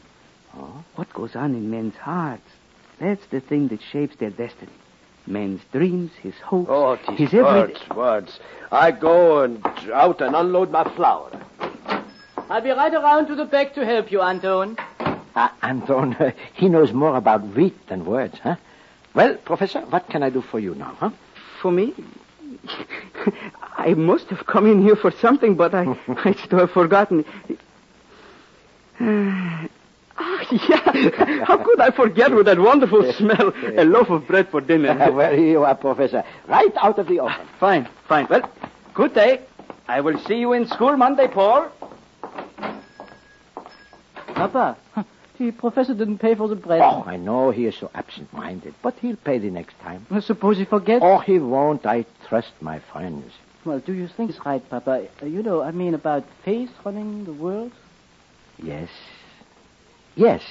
Oh? 0.55 0.83
What 0.95 1.13
goes 1.13 1.35
on 1.35 1.53
in 1.53 1.69
men's 1.69 1.95
hearts? 1.95 2.49
That's 2.99 3.25
the 3.27 3.41
thing 3.41 3.67
that 3.69 3.81
shapes 3.81 4.15
their 4.15 4.29
destiny. 4.29 4.71
Man's 5.27 5.61
dreams, 5.71 6.11
his 6.21 6.35
hopes, 6.43 6.69
Oh, 6.71 6.97
these 7.09 7.29
his 7.29 7.33
every... 7.33 7.43
words, 7.43 7.89
words. 7.95 8.39
I 8.71 8.91
go 8.91 9.43
and 9.43 9.65
out 9.93 10.21
and 10.21 10.35
unload 10.35 10.71
my 10.71 10.83
flour. 10.95 11.29
I'll 12.49 12.61
be 12.61 12.71
right 12.71 12.93
around 12.93 13.27
to 13.27 13.35
the 13.35 13.45
back 13.45 13.73
to 13.75 13.85
help 13.85 14.11
you, 14.11 14.21
Anton. 14.21 14.77
Ah, 15.35 15.53
Anton, 15.61 16.33
he 16.53 16.67
knows 16.67 16.91
more 16.91 17.15
about 17.15 17.47
wheat 17.55 17.87
than 17.87 18.05
words, 18.05 18.37
huh? 18.39 18.55
Well, 19.13 19.35
Professor, 19.35 19.81
what 19.81 20.09
can 20.09 20.23
I 20.23 20.29
do 20.29 20.41
for 20.41 20.59
you 20.59 20.75
now, 20.75 20.95
huh? 20.99 21.11
For 21.61 21.71
me? 21.71 21.93
I 23.77 23.93
must 23.93 24.27
have 24.27 24.45
come 24.45 24.65
in 24.65 24.81
here 24.81 24.95
for 24.95 25.11
something, 25.11 25.55
but 25.55 25.73
I, 25.73 25.97
I 26.07 26.33
still 26.33 26.59
have 26.59 26.71
forgotten. 26.71 27.25
Ah, 30.51 30.93
yeah. 30.93 31.45
How 31.45 31.57
could 31.57 31.79
I 31.79 31.91
forget 31.91 32.33
with 32.33 32.45
that 32.45 32.59
wonderful 32.59 33.11
smell? 33.17 33.53
A 33.77 33.83
loaf 33.85 34.09
of 34.09 34.27
bread 34.27 34.49
for 34.49 34.61
dinner. 34.61 34.95
well, 35.11 35.33
here 35.33 35.47
you 35.47 35.63
are, 35.63 35.75
Professor. 35.75 36.23
Right 36.47 36.73
out 36.77 36.99
of 36.99 37.07
the 37.07 37.19
oven. 37.19 37.47
Fine, 37.59 37.87
fine. 38.07 38.27
Well, 38.29 38.49
good 38.93 39.13
day. 39.13 39.41
I 39.87 40.01
will 40.01 40.19
see 40.19 40.35
you 40.35 40.53
in 40.53 40.67
school 40.67 40.95
Monday, 40.97 41.27
Paul. 41.27 41.69
Papa, 44.35 44.77
the 45.37 45.51
professor 45.51 45.93
didn't 45.93 46.19
pay 46.19 46.35
for 46.35 46.47
the 46.47 46.55
bread. 46.55 46.81
Oh, 46.81 47.03
I 47.05 47.17
know 47.17 47.51
he 47.51 47.65
is 47.65 47.75
so 47.77 47.91
absent-minded, 47.93 48.73
but 48.81 48.95
he'll 48.99 49.17
pay 49.17 49.37
the 49.37 49.51
next 49.51 49.77
time. 49.79 50.05
Well, 50.09 50.21
suppose 50.21 50.57
he 50.57 50.65
forgets. 50.65 51.03
Oh, 51.05 51.19
he 51.19 51.39
won't. 51.39 51.85
I 51.85 52.05
trust 52.27 52.51
my 52.61 52.79
friends. 52.91 53.31
Well, 53.65 53.79
do 53.79 53.93
you 53.93 54.07
think 54.07 54.31
it's 54.31 54.43
right, 54.45 54.67
Papa? 54.69 55.07
Uh, 55.21 55.25
you 55.25 55.43
know, 55.43 55.61
I 55.61 55.71
mean 55.71 55.93
about 55.93 56.23
faith 56.43 56.71
running 56.83 57.25
the 57.25 57.33
world? 57.33 57.71
Yes. 58.57 58.89
Yes. 60.15 60.41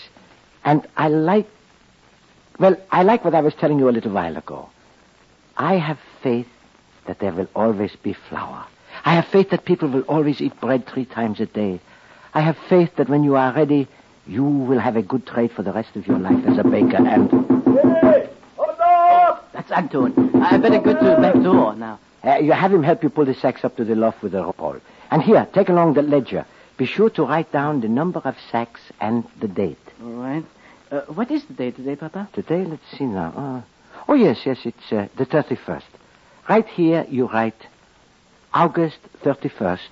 And 0.64 0.86
I 0.96 1.08
like. 1.08 1.46
Well, 2.58 2.76
I 2.90 3.02
like 3.02 3.24
what 3.24 3.34
I 3.34 3.40
was 3.40 3.54
telling 3.54 3.78
you 3.78 3.88
a 3.88 3.90
little 3.90 4.12
while 4.12 4.36
ago. 4.36 4.68
I 5.56 5.76
have 5.76 5.98
faith 6.22 6.48
that 7.06 7.18
there 7.18 7.32
will 7.32 7.48
always 7.54 7.96
be 7.96 8.12
flour. 8.12 8.66
I 9.04 9.14
have 9.14 9.26
faith 9.26 9.50
that 9.50 9.64
people 9.64 9.88
will 9.88 10.02
always 10.02 10.40
eat 10.40 10.60
bread 10.60 10.86
three 10.86 11.06
times 11.06 11.40
a 11.40 11.46
day. 11.46 11.80
I 12.34 12.40
have 12.40 12.56
faith 12.68 12.96
that 12.96 13.08
when 13.08 13.24
you 13.24 13.36
are 13.36 13.52
ready, 13.52 13.88
you 14.26 14.44
will 14.44 14.78
have 14.78 14.96
a 14.96 15.02
good 15.02 15.26
trade 15.26 15.52
for 15.52 15.62
the 15.62 15.72
rest 15.72 15.96
of 15.96 16.06
your 16.06 16.18
life 16.18 16.44
as 16.46 16.58
a 16.58 16.64
baker 16.64 16.96
and. 16.96 17.30
That's 19.52 19.72
Anton. 19.72 20.42
I 20.42 20.56
better 20.58 20.80
go 20.80 20.94
to 20.94 21.04
the 21.04 21.16
back 21.16 21.34
door 21.34 21.74
now. 21.74 21.98
Uh, 22.22 22.36
you 22.36 22.52
have 22.52 22.72
him 22.72 22.82
help 22.82 23.02
you 23.02 23.08
pull 23.10 23.24
the 23.24 23.34
sacks 23.34 23.64
up 23.64 23.76
to 23.76 23.84
the 23.84 23.94
loft 23.94 24.22
with 24.22 24.32
the 24.32 24.42
rope. 24.42 24.82
And 25.10 25.22
here, 25.22 25.46
take 25.52 25.68
along 25.68 25.94
the 25.94 26.02
ledger. 26.02 26.46
Be 26.80 26.86
sure 26.86 27.10
to 27.10 27.24
write 27.24 27.52
down 27.52 27.82
the 27.82 27.88
number 27.88 28.20
of 28.20 28.36
sacks 28.50 28.80
and 29.02 29.26
the 29.38 29.48
date. 29.48 29.76
All 30.02 30.12
right. 30.12 30.46
Uh, 30.90 31.02
what 31.12 31.30
is 31.30 31.44
the 31.44 31.52
date 31.52 31.76
today, 31.76 31.94
Papa? 31.94 32.26
Today, 32.32 32.64
let's 32.64 32.90
see 32.96 33.04
now. 33.04 33.34
Uh, 33.36 33.60
oh, 34.08 34.14
yes, 34.14 34.46
yes, 34.46 34.60
it's 34.64 34.90
uh, 34.90 35.08
the 35.18 35.26
31st. 35.26 35.82
Right 36.48 36.66
here, 36.66 37.04
you 37.10 37.26
write 37.26 37.66
August 38.54 38.96
31st, 39.22 39.90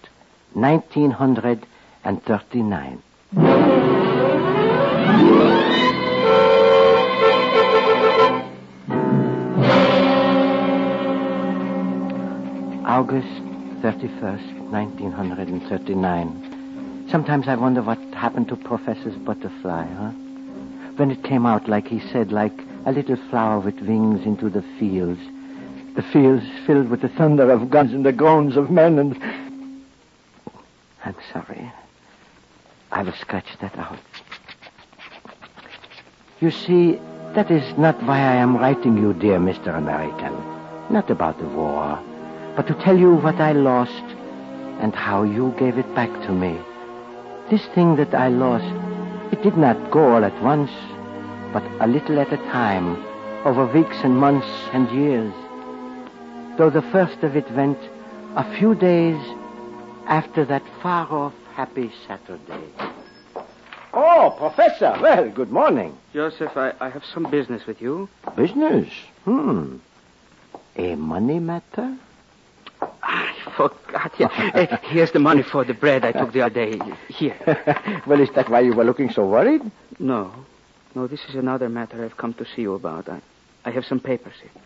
1939. 0.54 3.02
August 12.87 13.42
31st, 13.83 14.71
1939. 14.71 16.48
Sometimes 17.11 17.49
I 17.49 17.55
wonder 17.55 17.81
what 17.81 17.99
happened 18.12 18.49
to 18.49 18.57
Professor's 18.57 19.17
butterfly, 19.17 19.87
huh? 19.87 20.11
When 20.97 21.11
it 21.11 21.25
came 21.25 21.47
out, 21.47 21.67
like 21.67 21.88
he 21.88 22.00
said, 22.00 22.33
like 22.33 22.53
a 22.85 22.93
little 22.93 23.17
flower 23.31 23.61
with 23.61 23.81
wings 23.81 24.27
into 24.27 24.50
the 24.50 24.61
fields. 24.79 25.21
The 25.97 26.03
fields 26.03 26.45
filled 26.67 26.91
with 26.91 27.00
the 27.00 27.09
thunder 27.09 27.50
of 27.50 27.71
guns 27.71 27.95
and 27.95 28.05
the 28.05 28.12
groans 28.12 28.59
of 28.59 28.71
men 28.71 28.99
and. 28.99 29.23
I'm 31.03 31.17
sorry. 31.33 31.73
I 32.93 33.03
will 33.03 33.15
scratch 33.15 33.57
that 33.62 33.79
out. 33.79 33.99
You 36.41 36.50
see, 36.50 37.00
that 37.33 37.50
is 37.50 37.79
not 37.79 38.03
why 38.03 38.19
I 38.19 38.35
am 38.35 38.59
writing 38.59 38.99
you, 38.99 39.15
dear 39.15 39.38
Mr. 39.38 39.77
American. 39.77 40.35
Not 40.91 41.09
about 41.09 41.38
the 41.38 41.49
war, 41.49 41.99
but 42.55 42.67
to 42.67 42.75
tell 42.75 42.99
you 42.99 43.15
what 43.15 43.37
I 43.37 43.53
lost 43.53 44.05
and 44.81 44.95
how 44.95 45.23
you 45.23 45.55
gave 45.59 45.79
it 45.79 45.95
back 45.95 46.11
to 46.27 46.33
me. 46.33 46.59
This 47.50 47.64
thing 47.75 47.97
that 47.97 48.14
I 48.14 48.28
lost, 48.28 49.33
it 49.33 49.43
did 49.43 49.57
not 49.57 49.90
go 49.90 50.12
all 50.12 50.23
at 50.23 50.43
once, 50.43 50.71
but 51.50 51.62
a 51.81 51.87
little 51.87 52.21
at 52.21 52.31
a 52.31 52.37
time, 52.52 53.02
over 53.47 53.64
weeks 53.64 53.97
and 54.05 54.19
months 54.19 54.47
and 54.75 54.90
years. 54.90 55.33
Though 56.59 56.69
the 56.69 56.83
first 56.93 57.23
of 57.23 57.37
it 57.37 57.50
went 57.52 57.78
a 58.37 58.59
few 58.59 58.75
days 58.75 59.19
after 60.07 60.45
that 60.45 60.62
far 60.83 61.11
off 61.11 61.33
happy 61.55 61.90
Saturday. 62.07 62.69
Oh, 63.95 64.35
Professor. 64.37 64.99
Well, 65.00 65.31
good 65.31 65.50
morning. 65.50 65.97
Joseph, 66.12 66.55
I, 66.55 66.75
I 66.81 66.90
have 66.90 67.05
some 67.14 67.31
business 67.31 67.67
with 67.67 67.81
you. 67.81 68.11
Business? 68.37 68.93
Hmm. 69.25 69.76
A 70.76 70.97
money 70.97 71.38
matter? 71.38 71.97
I 73.02 73.35
forgot. 73.59 74.12
Yeah. 74.19 74.29
Uh, 74.55 74.77
here's 74.83 75.12
the 75.12 75.19
money 75.19 75.43
for 75.43 75.65
the 75.65 75.75
bread 75.75 76.05
I 76.05 76.12
took 76.12 76.33
the 76.33 76.43
other 76.43 76.55
day. 76.55 76.81
Here. 77.09 77.37
well, 78.07 78.21
is 78.21 78.31
that 78.37 78.49
why 78.49 78.61
you 78.61 78.73
were 78.75 78.85
looking 78.85 79.11
so 79.11 79.27
worried? 79.27 79.62
No. 79.99 80.33
No, 80.95 81.07
this 81.07 81.21
is 81.29 81.35
another 81.35 81.69
matter 81.69 82.05
I've 82.05 82.17
come 82.17 82.35
to 82.35 82.45
see 82.45 82.62
you 82.62 82.75
about. 82.75 83.09
I, 83.09 83.21
I 83.65 83.71
have 83.71 83.85
some 83.85 84.00
papers 84.00 84.35
here. 84.41 84.62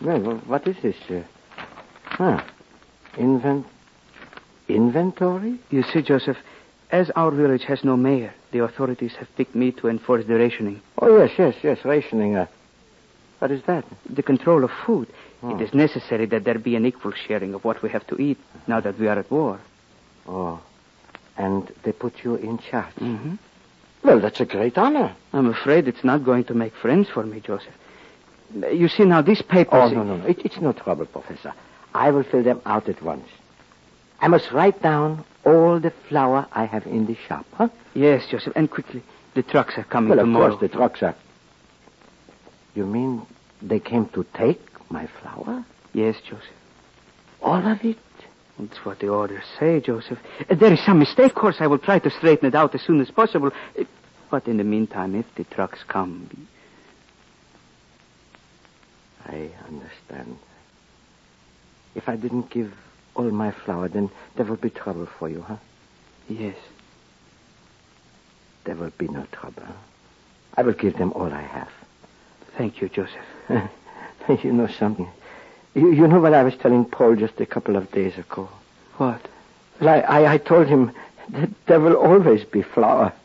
Well, 0.00 0.20
well, 0.20 0.36
what 0.46 0.66
is 0.66 0.76
this? 0.82 0.96
Uh, 1.08 1.22
huh. 2.04 2.42
Invent... 3.16 3.66
Inventory? 4.68 5.58
You 5.70 5.82
see, 5.82 6.00
Joseph, 6.02 6.38
as 6.90 7.10
our 7.10 7.30
village 7.30 7.64
has 7.64 7.84
no 7.84 7.96
mayor, 7.96 8.32
the 8.52 8.62
authorities 8.64 9.14
have 9.16 9.28
picked 9.36 9.54
me 9.54 9.72
to 9.72 9.88
enforce 9.88 10.24
the 10.26 10.36
rationing. 10.36 10.80
Oh, 10.98 11.18
yes, 11.18 11.32
yes, 11.38 11.54
yes, 11.62 11.84
rationing. 11.84 12.36
Uh, 12.36 12.46
what 13.40 13.50
is 13.50 13.62
that? 13.64 13.84
The 14.08 14.22
control 14.22 14.64
of 14.64 14.70
food. 14.86 15.08
Oh. 15.42 15.56
It 15.56 15.62
is 15.62 15.74
necessary 15.74 16.26
that 16.26 16.44
there 16.44 16.58
be 16.58 16.76
an 16.76 16.84
equal 16.84 17.12
sharing 17.12 17.54
of 17.54 17.64
what 17.64 17.82
we 17.82 17.88
have 17.90 18.06
to 18.08 18.20
eat 18.20 18.38
now 18.66 18.80
that 18.80 18.98
we 18.98 19.08
are 19.08 19.18
at 19.18 19.30
war. 19.30 19.60
Oh. 20.26 20.60
And 21.36 21.72
they 21.82 21.92
put 21.92 22.22
you 22.22 22.34
in 22.34 22.58
charge. 22.58 22.94
Mm-hmm. 22.96 23.36
Well, 24.02 24.20
that's 24.20 24.40
a 24.40 24.44
great 24.44 24.76
honor. 24.76 25.14
I'm 25.32 25.46
afraid 25.46 25.88
it's 25.88 26.04
not 26.04 26.24
going 26.24 26.44
to 26.44 26.54
make 26.54 26.74
friends 26.74 27.08
for 27.08 27.24
me, 27.24 27.40
Joseph. 27.40 27.74
You 28.54 28.88
see, 28.88 29.04
now, 29.04 29.22
these 29.22 29.42
papers... 29.42 29.72
Oh, 29.72 29.88
no, 29.88 30.02
no, 30.02 30.16
no. 30.16 30.26
It, 30.26 30.40
it's 30.44 30.60
no 30.60 30.72
trouble, 30.72 31.06
Professor. 31.06 31.54
I 31.94 32.10
will 32.10 32.24
fill 32.24 32.42
them 32.42 32.60
out 32.66 32.88
at 32.88 33.00
once. 33.02 33.28
I 34.20 34.28
must 34.28 34.50
write 34.52 34.82
down 34.82 35.24
all 35.46 35.80
the 35.80 35.92
flour 36.08 36.46
I 36.52 36.66
have 36.66 36.86
in 36.86 37.06
the 37.06 37.16
shop, 37.28 37.46
huh? 37.54 37.68
Yes, 37.94 38.26
Joseph, 38.30 38.52
and 38.56 38.70
quickly. 38.70 39.02
The 39.34 39.42
trucks 39.42 39.78
are 39.78 39.84
coming 39.84 40.10
Well, 40.10 40.18
of 40.20 40.24
tomorrow. 40.24 40.48
course, 40.50 40.60
the 40.60 40.68
trucks 40.68 41.02
are. 41.02 41.14
You 42.74 42.84
mean 42.86 43.26
they 43.62 43.80
came 43.80 44.06
to 44.10 44.26
take 44.34 44.60
my 44.90 45.06
flour? 45.20 45.64
Yes, 45.92 46.16
Joseph. 46.20 46.44
All 47.42 47.66
of 47.66 47.84
it? 47.84 47.98
That's 48.58 48.84
what 48.84 48.98
the 48.98 49.08
orders 49.08 49.44
say, 49.58 49.80
Joseph. 49.80 50.18
There 50.48 50.72
is 50.72 50.84
some 50.84 50.98
mistake. 50.98 51.32
Of 51.32 51.34
course, 51.34 51.56
I 51.60 51.66
will 51.66 51.78
try 51.78 51.98
to 51.98 52.10
straighten 52.10 52.46
it 52.46 52.54
out 52.54 52.74
as 52.74 52.82
soon 52.82 53.00
as 53.00 53.10
possible. 53.10 53.50
But 54.30 54.46
in 54.46 54.58
the 54.58 54.64
meantime, 54.64 55.14
if 55.14 55.26
the 55.34 55.44
trucks 55.44 55.82
come... 55.88 56.48
I 59.24 59.50
understand. 59.66 60.38
If 61.94 62.08
I 62.08 62.16
didn't 62.16 62.50
give 62.50 62.72
all 63.14 63.30
my 63.30 63.52
flour, 63.52 63.88
then 63.88 64.10
there 64.36 64.44
will 64.44 64.56
be 64.56 64.70
trouble 64.70 65.06
for 65.18 65.28
you, 65.28 65.42
huh? 65.42 65.56
Yes. 66.28 66.56
There 68.64 68.74
will 68.74 68.92
be 68.98 69.08
no 69.08 69.24
trouble. 69.30 69.62
I 70.56 70.62
will 70.62 70.72
give 70.72 70.96
them 70.96 71.12
all 71.12 71.32
I 71.32 71.42
have. 71.42 71.70
Thank 72.56 72.80
you, 72.80 72.88
Joseph. 72.88 73.24
you 74.44 74.52
know 74.52 74.68
something. 74.68 75.08
You, 75.74 75.92
you 75.92 76.08
know 76.08 76.20
what 76.20 76.34
I 76.34 76.42
was 76.42 76.56
telling 76.56 76.84
Paul 76.84 77.16
just 77.16 77.40
a 77.40 77.46
couple 77.46 77.76
of 77.76 77.90
days 77.92 78.16
ago? 78.18 78.48
What? 78.96 79.20
Well, 79.80 79.88
I, 79.88 80.00
I, 80.00 80.32
I 80.34 80.38
told 80.38 80.66
him 80.66 80.92
that 81.30 81.50
there 81.66 81.80
will 81.80 81.96
always 81.96 82.44
be 82.44 82.62
flour. 82.62 83.12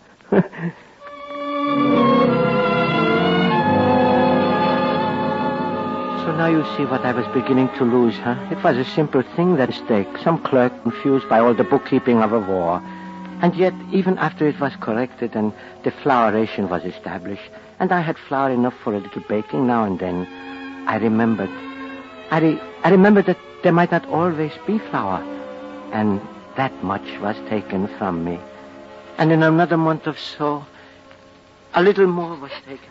So 6.25 6.31
now 6.35 6.47
you 6.47 6.63
see 6.75 6.85
what 6.85 7.05
I 7.05 7.11
was 7.11 7.27
beginning 7.35 7.69
to 7.77 7.83
lose, 7.83 8.17
huh? 8.17 8.35
It 8.49 8.63
was 8.63 8.77
a 8.77 8.83
simple 8.83 9.21
thing, 9.35 9.57
that 9.57 9.69
mistake. 9.69 10.07
Some 10.23 10.41
clerk 10.41 10.73
confused 10.81 11.29
by 11.29 11.39
all 11.39 11.53
the 11.53 11.63
bookkeeping 11.63 12.23
of 12.23 12.33
a 12.33 12.39
war. 12.39 12.81
And 13.43 13.53
yet, 13.53 13.75
even 13.91 14.17
after 14.17 14.47
it 14.47 14.59
was 14.59 14.75
corrected 14.77 15.35
and 15.35 15.53
the 15.83 15.91
flour 15.91 16.31
ration 16.31 16.67
was 16.67 16.83
established, 16.83 17.51
and 17.79 17.91
I 17.91 18.01
had 18.01 18.17
flour 18.17 18.49
enough 18.49 18.73
for 18.83 18.95
a 18.95 18.99
little 18.99 19.21
baking 19.29 19.67
now 19.67 19.83
and 19.83 19.99
then, 19.99 20.25
I 20.87 20.97
remembered. 20.97 21.49
I, 22.31 22.39
re- 22.39 22.61
I 22.83 22.89
remembered 22.89 23.25
that 23.27 23.37
there 23.63 23.71
might 23.71 23.91
not 23.91 24.05
always 24.07 24.51
be 24.67 24.79
flour. 24.79 25.21
And 25.91 26.21
that 26.57 26.83
much 26.83 27.19
was 27.19 27.35
taken 27.49 27.87
from 27.97 28.23
me. 28.23 28.39
And 29.17 29.31
in 29.31 29.43
another 29.43 29.77
month 29.77 30.07
or 30.07 30.15
so, 30.15 30.65
a 31.73 31.81
little 31.83 32.07
more 32.07 32.35
was 32.37 32.51
taken. 32.67 32.89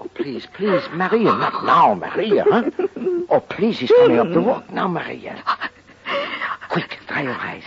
Oh, 0.00 0.08
please, 0.14 0.46
please, 0.54 0.82
Maria, 0.92 1.24
not 1.32 1.64
now, 1.64 1.94
Maria, 1.94 2.44
huh? 2.48 2.70
Oh, 3.30 3.40
please, 3.40 3.78
he's 3.78 3.90
coming 3.90 4.18
up 4.18 4.30
the 4.32 4.40
walk. 4.40 4.70
Now, 4.70 4.88
Maria. 4.88 5.42
Quick, 6.68 6.98
dry 7.08 7.22
your 7.22 7.34
eyes. 7.34 7.64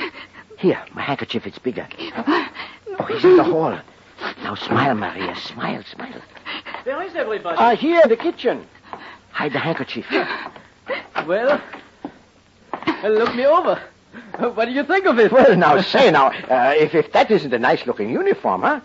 Here, 0.58 0.80
my 0.94 1.02
handkerchief, 1.02 1.46
it's 1.48 1.60
bigger. 1.60 1.88
Oh, 3.00 3.06
he's 3.06 3.24
in 3.24 3.38
the 3.38 3.44
hall. 3.44 3.78
Now, 4.44 4.56
smile, 4.56 4.96
Maria, 4.96 5.36
smile, 5.36 5.84
smile. 5.84 6.22
Where 6.84 7.02
is 7.04 7.16
everybody? 7.16 7.58
Ah, 7.58 7.76
here, 7.76 8.02
the 8.08 8.18
kitchen. 8.18 8.68
Hide 9.32 9.54
the 9.54 9.60
handkerchief. 9.60 10.06
well, 11.26 11.62
look 13.04 13.36
me 13.36 13.46
over. 13.46 13.82
What 14.38 14.66
do 14.66 14.72
you 14.72 14.84
think 14.84 15.06
of 15.06 15.18
it? 15.20 15.32
Well, 15.32 15.56
now, 15.56 15.80
say 15.82 16.12
now, 16.12 16.28
uh, 16.28 16.74
if, 16.78 16.94
if 16.94 17.12
that 17.14 17.32
isn't 17.32 17.54
a 17.54 17.60
nice-looking 17.60 18.10
uniform, 18.10 18.62
huh? 18.62 18.82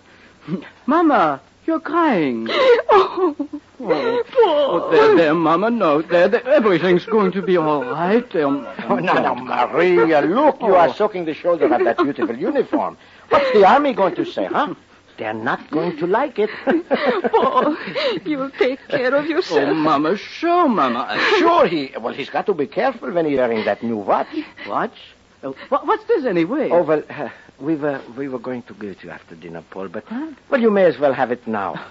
Mama, 0.87 1.41
you're 1.67 1.81
crying. 1.81 2.49
Oh, 3.01 3.37
oh 3.81 4.25
oh 4.35 4.91
there, 4.91 5.15
there, 5.17 5.35
Mama, 5.35 5.71
no. 5.71 6.03
There, 6.03 6.27
there, 6.27 6.45
everything's 6.49 7.05
going 7.05 7.31
to 7.31 7.41
be 7.43 7.57
all 7.57 7.85
right. 7.85 8.35
Um, 8.35 8.67
Oh, 8.89 8.97
now, 8.97 9.13
now, 9.15 9.35
Maria, 9.35 10.21
look, 10.23 10.61
you 10.61 10.75
are 10.75 10.93
soaking 10.93 11.27
the 11.27 11.35
shoulder 11.35 11.73
of 11.73 11.85
that 11.85 11.97
beautiful 11.99 12.37
uniform. 12.37 12.99
What's 13.29 13.53
the 13.53 13.65
army 13.65 13.93
going 13.93 14.17
to 14.17 14.25
say, 14.25 14.47
huh? 14.47 14.75
They're 15.19 15.35
not 15.35 15.71
going 15.71 15.97
to 15.99 16.07
like 16.07 16.39
it. 16.39 16.51
Paul, 17.33 17.77
you'll 18.25 18.51
take 18.53 18.87
care 18.89 19.15
of 19.15 19.27
yourself. 19.27 19.59
Oh, 19.59 19.63
yourself. 19.63 19.77
Mama, 19.77 20.17
sure, 20.17 20.69
Mama. 20.69 21.19
sure, 21.39 21.67
he, 21.67 21.93
well, 22.01 22.15
he's 22.15 22.31
got 22.31 22.47
to 22.47 22.55
be 22.55 22.69
careful 22.69 23.11
when 23.13 23.27
he's 23.27 23.37
wearing 23.37 23.65
that 23.65 23.83
new 23.83 23.97
watch. 23.97 24.29
Watch? 24.67 24.97
Oh, 25.43 25.57
what's 25.69 26.05
this 26.05 26.25
anyway? 26.25 26.69
Oh, 26.71 26.83
well, 26.83 27.03
uh, 27.11 27.31
we 27.61 27.75
were, 27.75 28.01
we 28.17 28.29
were 28.29 28.39
going 28.39 28.63
to 28.63 28.75
give 28.75 28.91
it 28.91 29.01
to 29.01 29.07
you 29.07 29.13
after 29.13 29.35
dinner, 29.35 29.65
Paul, 29.71 29.89
but, 29.89 30.05
well, 30.49 30.61
you 30.61 30.71
may 30.71 30.85
as 30.85 30.99
well 30.99 31.13
have 31.13 31.33
it 31.33 31.47
now. 31.47 31.85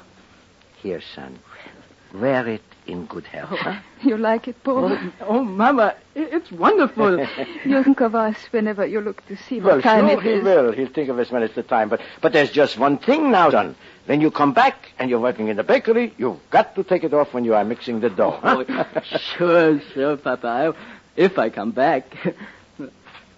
Here, 0.78 1.02
son. 1.14 1.40
Wear 2.14 2.48
it 2.48 2.64
in 2.88 3.06
good 3.06 3.26
health, 3.28 3.50
huh? 3.60 3.80
You 4.02 4.18
like 4.18 4.48
it, 4.48 4.64
Paul? 4.64 4.86
Oh, 4.92 5.14
oh, 5.22 5.44
Mama, 5.44 5.96
it's 6.16 6.52
wonderful. 6.52 7.26
You'll 7.66 7.84
think 7.84 8.02
of 8.02 8.16
us 8.16 8.36
whenever 8.52 8.86
you 8.86 9.02
look 9.02 9.26
to 9.28 9.36
see 9.36 9.60
what 9.60 9.74
Well, 9.74 9.82
time 9.82 10.08
sure 10.08 10.18
it 10.20 10.24
he 10.24 10.30
is. 10.30 10.44
will. 10.44 10.72
He'll 10.72 10.88
think 10.88 11.10
of 11.10 11.20
us 11.20 11.30
when 11.32 11.44
it's 11.44 11.56
the 11.56 11.64
time. 11.64 11.90
But 11.90 12.02
but 12.22 12.34
there's 12.34 12.52
just 12.52 12.78
one 12.78 12.98
thing 12.98 13.32
now, 13.32 13.50
son. 13.52 13.76
When 14.06 14.22
you 14.22 14.32
come 14.32 14.54
back 14.54 14.92
and 15.00 15.10
you're 15.10 15.20
working 15.20 15.50
in 15.50 15.58
the 15.58 15.64
bakery, 15.64 16.14
you've 16.18 16.40
got 16.50 16.76
to 16.76 16.84
take 16.84 17.04
it 17.04 17.14
off 17.14 17.34
when 17.34 17.44
you 17.44 17.56
are 17.56 17.64
mixing 17.66 18.00
the 18.00 18.10
dough. 18.10 18.40
huh? 18.42 18.64
Oh, 18.70 19.02
sure, 19.38 19.82
sure, 19.94 20.18
Papa. 20.18 20.48
I- 20.48 20.74
If 21.18 21.38
I 21.40 21.50
come 21.50 21.72
back. 21.72 22.06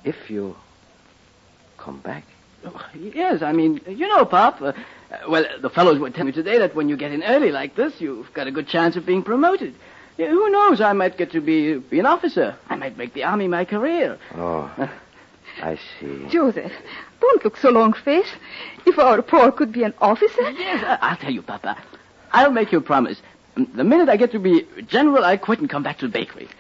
if 0.03 0.29
you 0.29 0.55
come 1.77 1.99
back. 1.99 2.23
Yes, 2.93 3.41
I 3.41 3.53
mean, 3.53 3.79
you 3.87 4.07
know, 4.07 4.25
Pop. 4.25 4.61
Uh, 4.61 4.65
uh, 4.65 4.73
well, 5.27 5.45
the 5.61 5.69
fellows 5.69 5.99
were 5.99 6.09
telling 6.09 6.27
me 6.27 6.31
today 6.31 6.59
that 6.59 6.75
when 6.75 6.89
you 6.89 6.97
get 6.97 7.11
in 7.11 7.23
early 7.23 7.51
like 7.51 7.75
this, 7.75 7.99
you've 7.99 8.31
got 8.33 8.47
a 8.47 8.51
good 8.51 8.67
chance 8.67 8.95
of 8.95 9.05
being 9.05 9.23
promoted. 9.23 9.73
Yeah, 10.17 10.29
who 10.29 10.49
knows? 10.49 10.81
I 10.81 10.93
might 10.93 11.17
get 11.17 11.31
to 11.31 11.41
be 11.41 11.75
be 11.77 11.99
an 11.99 12.05
officer. 12.05 12.55
I 12.69 12.75
might 12.75 12.97
make 12.97 13.13
the 13.13 13.23
army 13.23 13.47
my 13.47 13.65
career. 13.65 14.17
Oh, 14.35 14.69
uh, 14.77 14.87
I 15.61 15.79
see. 15.99 16.27
Joseph, 16.29 16.71
don't 17.21 17.43
look 17.43 17.57
so 17.57 17.69
long-faced. 17.69 18.35
If 18.85 18.99
our 18.99 19.21
Paul 19.21 19.51
could 19.51 19.71
be 19.71 19.83
an 19.83 19.93
officer. 19.99 20.51
Yes, 20.51 20.83
I- 20.85 21.09
I'll 21.09 21.17
tell 21.17 21.31
you, 21.31 21.41
Papa. 21.41 21.77
I'll 22.31 22.51
make 22.51 22.71
you 22.71 22.77
a 22.79 22.81
promise. 22.81 23.21
Mm, 23.57 23.75
The 23.75 23.83
minute 23.83 24.09
I 24.09 24.17
get 24.17 24.31
to 24.31 24.39
be 24.39 24.65
general, 24.87 25.23
I 25.23 25.37
quit 25.37 25.59
and 25.59 25.69
come 25.69 25.83
back 25.83 25.99
to 25.99 26.07
the 26.07 26.11
bakery. 26.11 26.47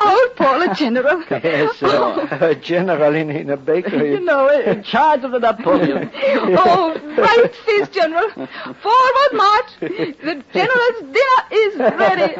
Oh, 0.00 0.30
Paul 0.36 0.62
a 0.62 0.72
general. 0.76 1.24
Yes, 1.30 1.82
uh, 1.82 2.38
a 2.40 2.54
general 2.54 3.16
in, 3.16 3.30
in 3.30 3.50
a 3.50 3.56
bakery. 3.56 4.12
You 4.14 4.20
know, 4.20 4.48
in 4.48 4.84
charge 4.84 5.24
of 5.24 5.32
the 5.32 5.40
Napoleon. 5.40 6.08
oh, 6.14 6.94
right 7.18 7.52
face, 7.66 7.88
General. 7.88 8.30
Forward 8.30 9.32
march. 9.32 9.70
The 9.80 10.44
general's 10.52 11.00
dinner 11.16 11.40
is 11.50 11.78
ready. 11.98 12.34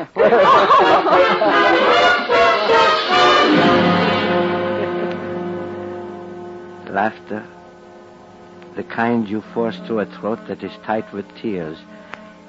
Laughter. 6.91 7.47
The 8.77 8.83
kind 8.85 9.29
you 9.29 9.43
force 9.53 9.77
through 9.87 10.01
a 10.01 10.07
throat 10.07 10.39
that 10.49 10.63
is 10.63 10.73
tight 10.85 11.13
with 11.13 11.27
tears. 11.37 11.79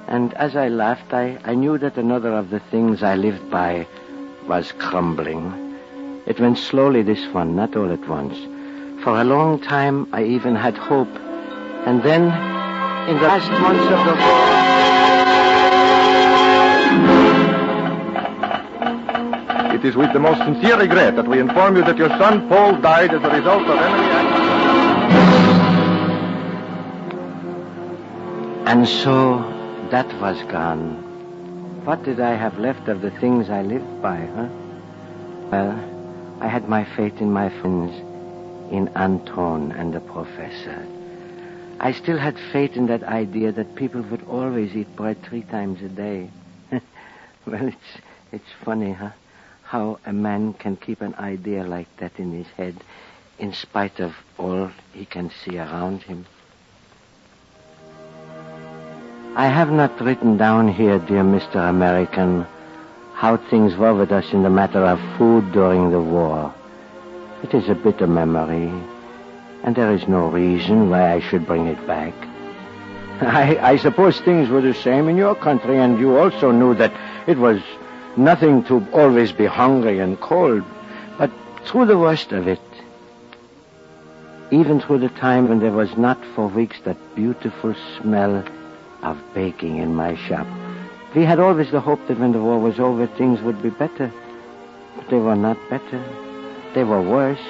And 0.09 0.33
as 0.33 0.55
I 0.55 0.69
laughed, 0.69 1.13
I, 1.13 1.37
I 1.43 1.53
knew 1.53 1.77
that 1.77 1.95
another 1.95 2.33
of 2.33 2.49
the 2.49 2.59
things 2.59 3.03
I 3.03 3.13
lived 3.13 3.51
by 3.51 3.85
was 4.47 4.71
crumbling. 4.79 5.77
It 6.25 6.39
went 6.39 6.57
slowly, 6.57 7.03
this 7.03 7.23
one, 7.27 7.55
not 7.55 7.75
all 7.75 7.91
at 7.91 8.09
once. 8.09 8.35
For 9.03 9.21
a 9.21 9.23
long 9.23 9.59
time, 9.59 10.07
I 10.11 10.23
even 10.23 10.55
had 10.55 10.75
hope. 10.75 11.15
And 11.85 12.01
then, 12.01 12.23
in 13.07 13.17
the 13.17 13.27
last 13.27 13.51
months 13.61 13.83
of 13.83 14.05
the 14.07 14.15
war, 14.15 14.49
It 19.75 19.85
is 19.85 19.95
with 19.95 20.11
the 20.11 20.19
most 20.19 20.39
sincere 20.39 20.77
regret 20.79 21.15
that 21.17 21.27
we 21.27 21.39
inform 21.39 21.77
you 21.77 21.83
that 21.83 21.97
your 21.97 22.09
son 22.09 22.49
Paul 22.49 22.81
died 22.81 23.13
as 23.13 23.23
a 23.23 23.29
result 23.29 23.61
of 23.61 23.77
enemy 23.77 24.09
action. 24.09 24.57
And 28.67 28.87
so 28.87 29.58
that 29.91 30.21
was 30.21 30.41
gone. 30.51 31.03
What 31.83 32.03
did 32.03 32.19
I 32.19 32.35
have 32.35 32.59
left 32.59 32.87
of 32.87 33.01
the 33.01 33.09
things 33.09 33.49
I 33.49 33.63
lived 33.63 34.01
by, 34.01 34.17
huh? 34.17 34.49
Well, 35.51 36.37
I 36.41 36.47
had 36.47 36.69
my 36.69 36.85
faith 36.95 37.19
in 37.19 37.31
my 37.31 37.49
friends, 37.49 37.91
in 38.71 38.89
Anton 38.95 39.71
and 39.71 39.93
the 39.93 39.99
professor. 39.99 40.85
I 41.79 41.93
still 41.93 42.19
had 42.19 42.37
faith 42.51 42.75
in 42.75 42.87
that 42.87 43.03
idea 43.03 43.51
that 43.51 43.75
people 43.75 44.01
would 44.01 44.23
always 44.27 44.75
eat 44.75 44.95
bread 44.95 45.23
three 45.23 45.41
times 45.43 45.81
a 45.81 45.89
day. 45.89 46.29
well, 46.71 47.67
it's 47.67 48.01
it's 48.31 48.51
funny, 48.63 48.91
huh? 48.91 49.11
How 49.63 49.99
a 50.05 50.13
man 50.13 50.53
can 50.53 50.75
keep 50.75 51.01
an 51.01 51.15
idea 51.15 51.63
like 51.63 51.87
that 51.97 52.19
in 52.19 52.31
his 52.31 52.47
head 52.57 52.75
in 53.39 53.53
spite 53.53 53.99
of 53.99 54.13
all 54.37 54.69
he 54.93 55.05
can 55.05 55.31
see 55.31 55.57
around 55.57 56.03
him. 56.03 56.25
I 59.35 59.47
have 59.47 59.71
not 59.71 60.01
written 60.01 60.37
down 60.37 60.67
here, 60.67 60.97
dear 60.97 61.23
Mr. 61.23 61.69
American, 61.69 62.47
how 63.13 63.37
things 63.37 63.75
were 63.75 63.93
with 63.93 64.11
us 64.11 64.33
in 64.33 64.41
the 64.41 64.49
matter 64.49 64.83
of 64.83 64.99
food 65.17 65.51
during 65.51 65.91
the 65.91 66.01
war. 66.01 66.53
It 67.43 67.53
is 67.53 67.69
a 67.69 67.75
bitter 67.75 68.07
memory, 68.07 68.73
and 69.63 69.75
there 69.75 69.93
is 69.93 70.07
no 70.07 70.27
reason 70.27 70.89
why 70.89 71.13
I 71.13 71.19
should 71.19 71.45
bring 71.45 71.67
it 71.67 71.85
back. 71.85 72.13
I, 73.21 73.57
I 73.61 73.77
suppose 73.77 74.19
things 74.19 74.49
were 74.49 74.61
the 74.61 74.73
same 74.73 75.07
in 75.07 75.15
your 75.15 75.35
country, 75.35 75.77
and 75.77 75.99
you 75.99 76.17
also 76.17 76.51
knew 76.51 76.73
that 76.75 76.93
it 77.27 77.37
was 77.37 77.61
nothing 78.17 78.63
to 78.63 78.85
always 78.91 79.31
be 79.31 79.45
hungry 79.45 79.99
and 79.99 80.19
cold. 80.19 80.63
But 81.19 81.31
through 81.65 81.85
the 81.85 81.99
worst 81.99 82.31
of 82.31 82.47
it, 82.47 82.59
even 84.49 84.81
through 84.81 84.99
the 84.99 85.09
time 85.09 85.47
when 85.47 85.59
there 85.59 85.71
was 85.71 85.95
not 85.97 86.17
for 86.33 86.47
weeks 86.47 86.79
that 86.85 86.97
beautiful 87.15 87.75
smell 88.01 88.43
of 89.03 89.17
baking 89.33 89.77
in 89.77 89.95
my 89.95 90.15
shop. 90.27 90.47
We 91.15 91.23
had 91.23 91.39
always 91.39 91.71
the 91.71 91.81
hope 91.81 92.07
that 92.07 92.19
when 92.19 92.33
the 92.33 92.41
war 92.41 92.59
was 92.59 92.79
over, 92.79 93.07
things 93.07 93.41
would 93.41 93.61
be 93.61 93.69
better. 93.69 94.11
But 94.95 95.09
they 95.09 95.17
were 95.17 95.35
not 95.35 95.57
better. 95.69 96.03
They 96.73 96.83
were 96.83 97.01
worse. 97.01 97.41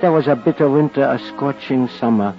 There 0.00 0.12
was 0.12 0.26
a 0.26 0.36
bitter 0.36 0.68
winter, 0.68 1.02
a 1.02 1.18
scorching 1.28 1.88
summer. 1.88 2.36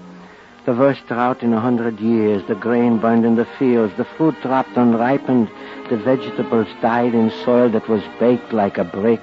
The 0.66 0.74
worst 0.74 1.08
drought 1.08 1.44
in 1.44 1.54
a 1.54 1.60
hundred 1.60 2.00
years. 2.00 2.44
The 2.48 2.56
grain 2.56 3.00
burned 3.00 3.26
in 3.26 3.36
the 3.36 3.48
fields. 3.58 3.94
The 3.98 4.06
fruit 4.06 4.40
dropped 4.42 4.78
unripened. 4.78 5.50
The 5.90 5.98
vegetables 5.98 6.68
died 6.82 7.14
in 7.14 7.32
soil 7.44 7.70
that 7.70 7.90
was 7.90 8.04
baked 8.20 8.54
like 8.54 8.78
a 8.78 8.84
brick. 8.84 9.22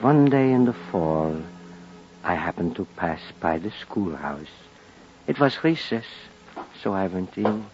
One 0.00 0.26
day 0.26 0.52
in 0.52 0.64
the 0.64 0.74
fall, 0.90 1.40
I 2.24 2.34
happened 2.34 2.76
to 2.76 2.84
pass 2.96 3.20
by 3.40 3.58
the 3.58 3.72
schoolhouse. 3.80 4.54
It 5.26 5.40
was 5.40 5.64
recess, 5.64 6.04
so 6.82 6.92
I 6.92 7.06
went 7.06 7.36
in. 7.36 7.64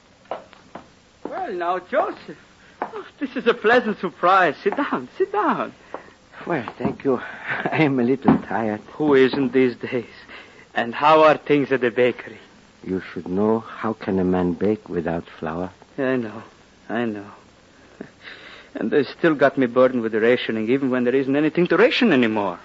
Well, 1.24 1.52
now, 1.52 1.78
Joseph. 1.78 2.38
Oh, 2.80 3.06
this 3.18 3.34
is 3.36 3.46
a 3.46 3.54
pleasant 3.54 3.98
surprise. 3.98 4.56
Sit 4.62 4.76
down, 4.76 5.08
sit 5.16 5.32
down. 5.32 5.74
Well, 6.46 6.72
thank 6.78 7.04
you. 7.04 7.16
I 7.64 7.82
am 7.82 7.98
a 7.98 8.02
little 8.02 8.38
tired. 8.38 8.80
Who 8.92 9.14
isn't 9.14 9.52
these 9.52 9.76
days? 9.76 10.06
And 10.74 10.94
how 10.94 11.24
are 11.24 11.36
things 11.36 11.72
at 11.72 11.80
the 11.80 11.90
bakery? 11.90 12.38
You 12.84 13.00
should 13.12 13.28
know 13.28 13.60
how 13.60 13.94
can 13.94 14.18
a 14.18 14.24
man 14.24 14.52
bake 14.52 14.88
without 14.88 15.24
flour? 15.38 15.70
I 15.98 16.16
know, 16.16 16.42
I 16.88 17.04
know. 17.04 17.26
And 18.74 18.90
they 18.90 19.02
still 19.02 19.34
got 19.34 19.58
me 19.58 19.66
burdened 19.66 20.02
with 20.02 20.12
the 20.12 20.20
rationing, 20.20 20.70
even 20.70 20.90
when 20.90 21.02
there 21.02 21.14
isn't 21.14 21.34
anything 21.34 21.66
to 21.68 21.76
ration 21.76 22.12
anymore. 22.12 22.60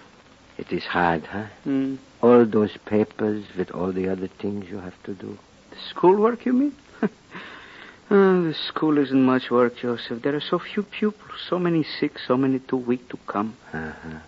It 0.58 0.71
is 0.71 0.84
hard, 0.84 1.25
huh? 1.25 1.45
Hmm. 1.63 1.95
All 2.21 2.45
those 2.45 2.77
papers 2.86 3.43
with 3.58 3.71
all 3.71 3.91
the 3.91 4.10
other 4.10 4.27
things 4.27 4.69
you 4.69 4.77
have 4.77 5.01
to 5.03 5.13
do. 5.13 5.39
The 5.74 5.80
schoolwork, 5.90 6.46
you 6.46 6.54
mean? 6.54 6.76
oh, 7.02 8.44
the 8.44 8.54
school 8.54 9.00
isn't 9.00 9.24
much 9.24 9.50
work, 9.50 9.78
Joseph. 9.78 10.22
There 10.22 10.36
are 10.36 10.42
so 10.42 10.60
few 10.60 10.84
pupils, 10.84 11.40
so 11.50 11.58
many 11.58 11.84
sick, 11.84 12.20
so 12.20 12.38
many 12.38 12.60
too 12.60 12.78
weak 12.78 13.10
to 13.10 13.18
come. 13.26 13.58
Uh-huh. 13.74 14.20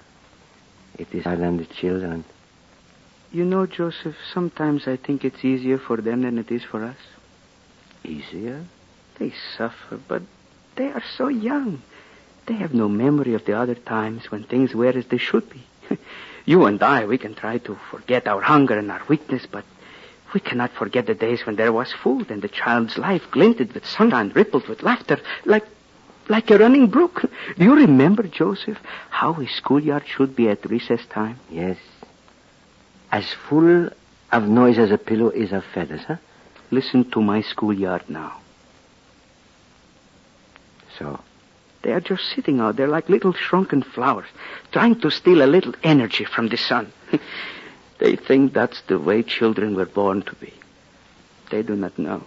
It 0.97 1.13
is 1.13 1.23
hard 1.23 1.41
on 1.41 1.57
the 1.57 1.65
children. 1.65 2.25
You 3.31 3.45
know, 3.45 3.67
Joseph, 3.67 4.15
sometimes 4.33 4.87
I 4.87 4.95
think 4.95 5.23
it's 5.23 5.45
easier 5.45 5.77
for 5.77 5.97
them 5.97 6.23
than 6.23 6.39
it 6.39 6.51
is 6.51 6.63
for 6.63 6.83
us. 6.83 6.97
Easier? 8.03 8.65
They 9.19 9.33
suffer, 9.55 9.99
but 10.07 10.23
they 10.75 10.87
are 10.87 11.03
so 11.15 11.27
young. 11.27 11.81
They 12.47 12.55
have 12.55 12.73
no 12.73 12.87
memory 12.89 13.33
of 13.33 13.45
the 13.45 13.53
other 13.53 13.75
times 13.75 14.31
when 14.31 14.43
things 14.43 14.73
were 14.73 14.97
as 14.97 15.05
they 15.07 15.17
should 15.17 15.47
be. 15.49 15.63
you 16.45 16.65
and 16.65 16.81
I, 16.81 17.05
we 17.05 17.17
can 17.17 17.35
try 17.35 17.59
to 17.59 17.75
forget 17.91 18.27
our 18.27 18.41
hunger 18.41 18.77
and 18.79 18.91
our 18.91 19.01
weakness, 19.07 19.45
but 19.45 19.65
we 20.35 20.41
cannot 20.41 20.71
forget 20.73 21.05
the 21.07 21.15
days 21.15 21.45
when 21.45 21.55
there 21.55 21.71
was 21.71 21.93
food 21.93 22.29
and 22.29 22.41
the 22.41 22.49
child's 22.49 22.97
life 22.97 23.23
glinted 23.31 23.73
with 23.73 23.85
sunshine, 23.85 24.33
rippled 24.35 24.67
with 24.67 24.83
laughter, 24.83 25.17
like 25.45 25.65
like 26.27 26.51
a 26.51 26.57
running 26.57 26.87
brook. 26.87 27.21
Do 27.57 27.63
you 27.63 27.75
remember, 27.75 28.23
Joseph, 28.23 28.79
how 29.09 29.39
a 29.39 29.47
schoolyard 29.47 30.03
should 30.05 30.35
be 30.35 30.49
at 30.49 30.69
recess 30.69 31.05
time? 31.05 31.39
Yes. 31.49 31.77
As 33.11 33.31
full 33.47 33.89
of 34.31 34.43
noise 34.43 34.77
as 34.77 34.91
a 34.91 34.97
pillow 34.97 35.29
is 35.29 35.53
of 35.53 35.63
feathers, 35.73 36.01
huh? 36.05 36.17
Listen 36.69 37.09
to 37.11 37.21
my 37.21 37.41
schoolyard 37.41 38.03
now. 38.09 38.41
So, 40.99 41.19
They 41.83 41.91
are 41.91 42.01
just 42.01 42.25
sitting 42.33 42.59
out 42.59 42.75
there 42.77 42.87
like 42.87 43.07
little 43.09 43.33
shrunken 43.33 43.83
flowers, 43.83 44.27
trying 44.71 44.99
to 45.01 45.11
steal 45.11 45.43
a 45.43 45.53
little 45.55 45.75
energy 45.83 46.25
from 46.25 46.49
the 46.49 46.57
sun. 46.57 46.91
they 47.99 48.15
think 48.15 48.53
that's 48.53 48.81
the 48.87 48.99
way 48.99 49.23
children 49.23 49.75
were 49.75 49.85
born 49.85 50.21
to 50.23 50.35
be. 50.35 50.53
They 51.51 51.63
do 51.63 51.75
not 51.75 51.97
know. 51.99 52.23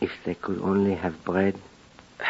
if 0.00 0.10
they 0.24 0.34
could 0.34 0.60
only 0.62 0.94
have 0.96 1.24
bread. 1.24 1.54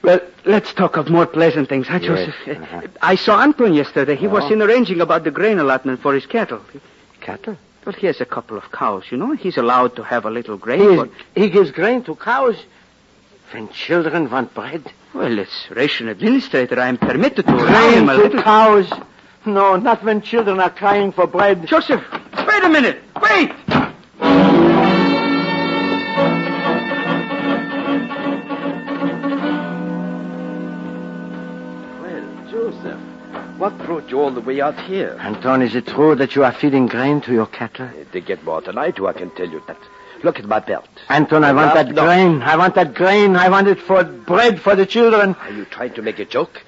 Well, 0.00 0.20
let's 0.44 0.72
talk 0.72 0.96
of 0.96 1.10
more 1.10 1.26
pleasant 1.26 1.68
things, 1.68 1.88
huh, 1.88 1.98
Yes, 2.00 2.08
Joseph? 2.46 2.62
uh-huh. 2.62 2.80
I 3.02 3.16
saw 3.16 3.42
Anton 3.42 3.74
yesterday. 3.74 4.14
He 4.14 4.28
was 4.28 4.44
Oh. 4.44 4.52
in 4.52 4.62
arranging 4.62 5.00
about 5.00 5.24
the 5.24 5.32
grain 5.32 5.58
allotment 5.58 6.00
for 6.00 6.14
his 6.14 6.24
cattle. 6.24 6.60
Cattle? 7.20 7.56
Well, 7.84 7.94
he 7.94 8.06
has 8.06 8.20
a 8.20 8.24
couple 8.24 8.56
of 8.56 8.70
cows, 8.70 9.04
you 9.10 9.18
know. 9.18 9.32
He's 9.34 9.56
allowed 9.56 9.96
to 9.96 10.04
have 10.04 10.24
a 10.24 10.30
little 10.30 10.56
grain. 10.56 10.88
He, 10.90 10.96
but- 10.96 11.10
he 11.34 11.50
gives 11.50 11.72
grain 11.72 12.04
to 12.04 12.14
cows. 12.14 12.56
When 13.50 13.68
children 13.70 14.30
want 14.30 14.54
bread. 14.54 14.84
Well, 15.14 15.40
as 15.40 15.48
ration 15.70 16.06
administrator, 16.08 16.78
I 16.78 16.86
am 16.88 16.98
permitted 16.98 17.46
to 17.46 17.52
allow 17.54 17.66
Grain 17.66 18.02
him 18.04 18.08
a 18.08 18.14
little. 18.14 18.42
cows. 18.42 18.92
No, 19.48 19.76
not 19.76 20.04
when 20.04 20.20
children 20.20 20.60
are 20.60 20.68
crying 20.68 21.10
for 21.10 21.26
bread. 21.26 21.66
Joseph, 21.66 22.04
wait 22.46 22.64
a 22.64 22.68
minute. 22.68 23.00
Wait! 23.22 23.50
Well, 32.02 32.50
Joseph, 32.50 33.00
what 33.56 33.78
brought 33.78 34.10
you 34.10 34.20
all 34.20 34.30
the 34.30 34.42
way 34.42 34.60
out 34.60 34.78
here? 34.82 35.16
Anton, 35.18 35.62
is 35.62 35.74
it 35.74 35.86
true 35.86 36.14
that 36.16 36.36
you 36.36 36.44
are 36.44 36.52
feeding 36.52 36.86
grain 36.86 37.22
to 37.22 37.32
your 37.32 37.46
cattle? 37.46 37.88
They 38.12 38.20
get 38.20 38.44
more 38.44 38.60
than 38.60 38.76
I 38.76 38.90
do, 38.90 39.06
I 39.06 39.14
can 39.14 39.30
tell 39.30 39.48
you 39.48 39.62
that. 39.66 39.78
Look 40.22 40.38
at 40.38 40.44
my 40.44 40.58
belt. 40.58 40.88
Anton, 41.08 41.42
I 41.42 41.54
want 41.54 41.72
that 41.72 41.88
no. 41.88 42.04
grain. 42.04 42.42
I 42.42 42.56
want 42.56 42.74
that 42.74 42.92
grain. 42.92 43.34
I 43.34 43.48
want 43.48 43.66
it 43.66 43.80
for 43.80 44.04
bread 44.04 44.60
for 44.60 44.76
the 44.76 44.84
children. 44.84 45.34
Are 45.36 45.52
you 45.52 45.64
trying 45.64 45.94
to 45.94 46.02
make 46.02 46.18
a 46.18 46.26
joke? 46.26 46.62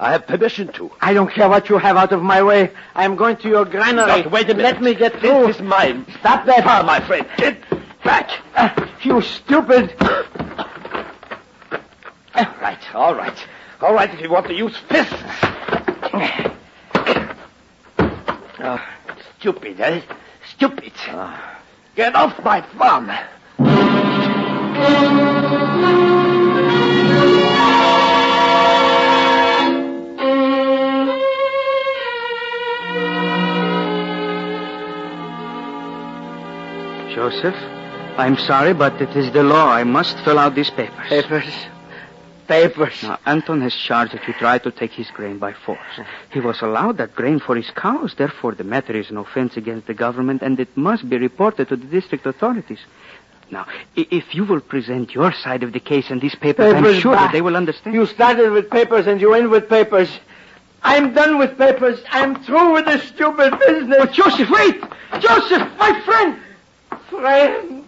I 0.00 0.12
have 0.12 0.26
permission 0.26 0.68
to. 0.72 0.90
I 0.98 1.12
don't 1.12 1.30
care 1.30 1.46
what 1.46 1.68
you 1.68 1.76
have 1.76 1.98
out 1.98 2.10
of 2.12 2.22
my 2.22 2.42
way. 2.42 2.72
I 2.94 3.04
am 3.04 3.16
going 3.16 3.36
to 3.36 3.48
your 3.48 3.66
granary. 3.66 4.22
Look, 4.22 4.32
wait 4.32 4.48
a 4.48 4.54
minute. 4.54 4.62
Let 4.62 4.82
me 4.82 4.94
get 4.94 5.20
through. 5.20 5.48
This 5.48 5.56
is 5.56 5.62
mine. 5.62 6.06
Stop 6.20 6.46
that. 6.46 6.64
Ah, 6.66 6.82
my 6.82 7.00
friend. 7.00 7.26
Get 7.36 7.58
back. 8.02 8.30
Uh, 8.56 8.86
you 9.02 9.20
stupid. 9.20 9.94
Right, 12.34 12.94
all 12.94 13.14
right. 13.14 13.46
All 13.82 13.94
right, 13.94 14.12
if 14.12 14.20
you 14.20 14.30
want 14.30 14.46
to 14.46 14.54
use 14.54 14.76
fists. 14.88 15.14
Oh, 18.62 18.80
stupid, 19.38 19.80
eh? 19.80 20.02
Stupid. 20.54 20.92
Get 21.94 22.14
off 22.14 22.42
my 22.44 22.62
farm. 22.78 23.10
Joseph, 37.20 37.54
I'm 38.16 38.38
sorry, 38.38 38.72
but 38.72 38.98
it 38.98 39.14
is 39.14 39.30
the 39.32 39.42
law. 39.42 39.68
I 39.68 39.84
must 39.84 40.18
fill 40.20 40.38
out 40.38 40.54
these 40.54 40.70
papers. 40.70 41.06
Papers. 41.06 41.52
Papers. 42.48 43.02
Now, 43.02 43.18
Anton 43.26 43.60
has 43.60 43.74
charged 43.74 44.14
that 44.14 44.26
you 44.26 44.32
tried 44.32 44.62
to 44.62 44.70
take 44.70 44.92
his 44.92 45.10
grain 45.10 45.36
by 45.36 45.52
force. 45.52 45.92
Oh. 45.98 46.06
He 46.30 46.40
was 46.40 46.62
allowed 46.62 46.96
that 46.96 47.14
grain 47.14 47.38
for 47.38 47.56
his 47.56 47.70
cows. 47.72 48.14
Therefore, 48.16 48.54
the 48.54 48.64
matter 48.64 48.94
is 48.96 49.10
an 49.10 49.18
offense 49.18 49.58
against 49.58 49.86
the 49.86 49.92
government, 49.92 50.40
and 50.40 50.58
it 50.58 50.74
must 50.78 51.10
be 51.10 51.18
reported 51.18 51.68
to 51.68 51.76
the 51.76 51.84
district 51.84 52.24
authorities. 52.24 52.78
Now, 53.50 53.66
if 53.94 54.34
you 54.34 54.46
will 54.46 54.62
present 54.62 55.14
your 55.14 55.30
side 55.30 55.62
of 55.62 55.74
the 55.74 55.80
case 55.80 56.08
and 56.08 56.22
these 56.22 56.36
papers, 56.36 56.72
I'm 56.72 56.84
Papers, 56.84 57.02
sure 57.02 57.16
that 57.16 57.32
they 57.32 57.42
will 57.42 57.54
understand. 57.54 57.94
You 57.94 58.06
started 58.06 58.50
with 58.50 58.70
papers 58.70 59.06
and 59.06 59.20
you 59.20 59.34
end 59.34 59.50
with 59.50 59.68
papers. 59.68 60.08
I'm 60.82 61.12
done 61.12 61.36
with 61.36 61.58
papers. 61.58 62.02
I'm 62.12 62.42
through 62.44 62.72
with 62.72 62.86
this 62.86 63.02
stupid 63.08 63.58
business. 63.58 63.98
But 63.98 64.12
Joseph, 64.14 64.48
wait! 64.48 64.82
Joseph, 65.20 65.68
my 65.76 66.00
friend! 66.06 66.40
Friend. 67.10 67.84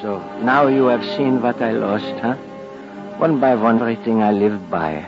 So 0.00 0.18
now 0.42 0.68
you 0.68 0.86
have 0.86 1.04
seen 1.16 1.42
what 1.42 1.60
I 1.60 1.72
lost, 1.72 2.04
huh? 2.22 2.36
One 3.18 3.40
by 3.40 3.56
one, 3.56 3.80
everything 3.80 4.22
I 4.22 4.30
lived 4.30 4.70
by. 4.70 5.04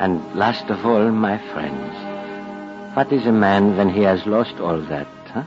And 0.00 0.20
last 0.34 0.68
of 0.68 0.84
all, 0.84 1.08
my 1.12 1.38
friends. 1.52 2.96
What 2.96 3.12
is 3.12 3.24
a 3.24 3.32
man 3.32 3.76
when 3.76 3.88
he 3.88 4.02
has 4.02 4.26
lost 4.26 4.58
all 4.58 4.80
that, 4.80 5.06
huh? 5.28 5.44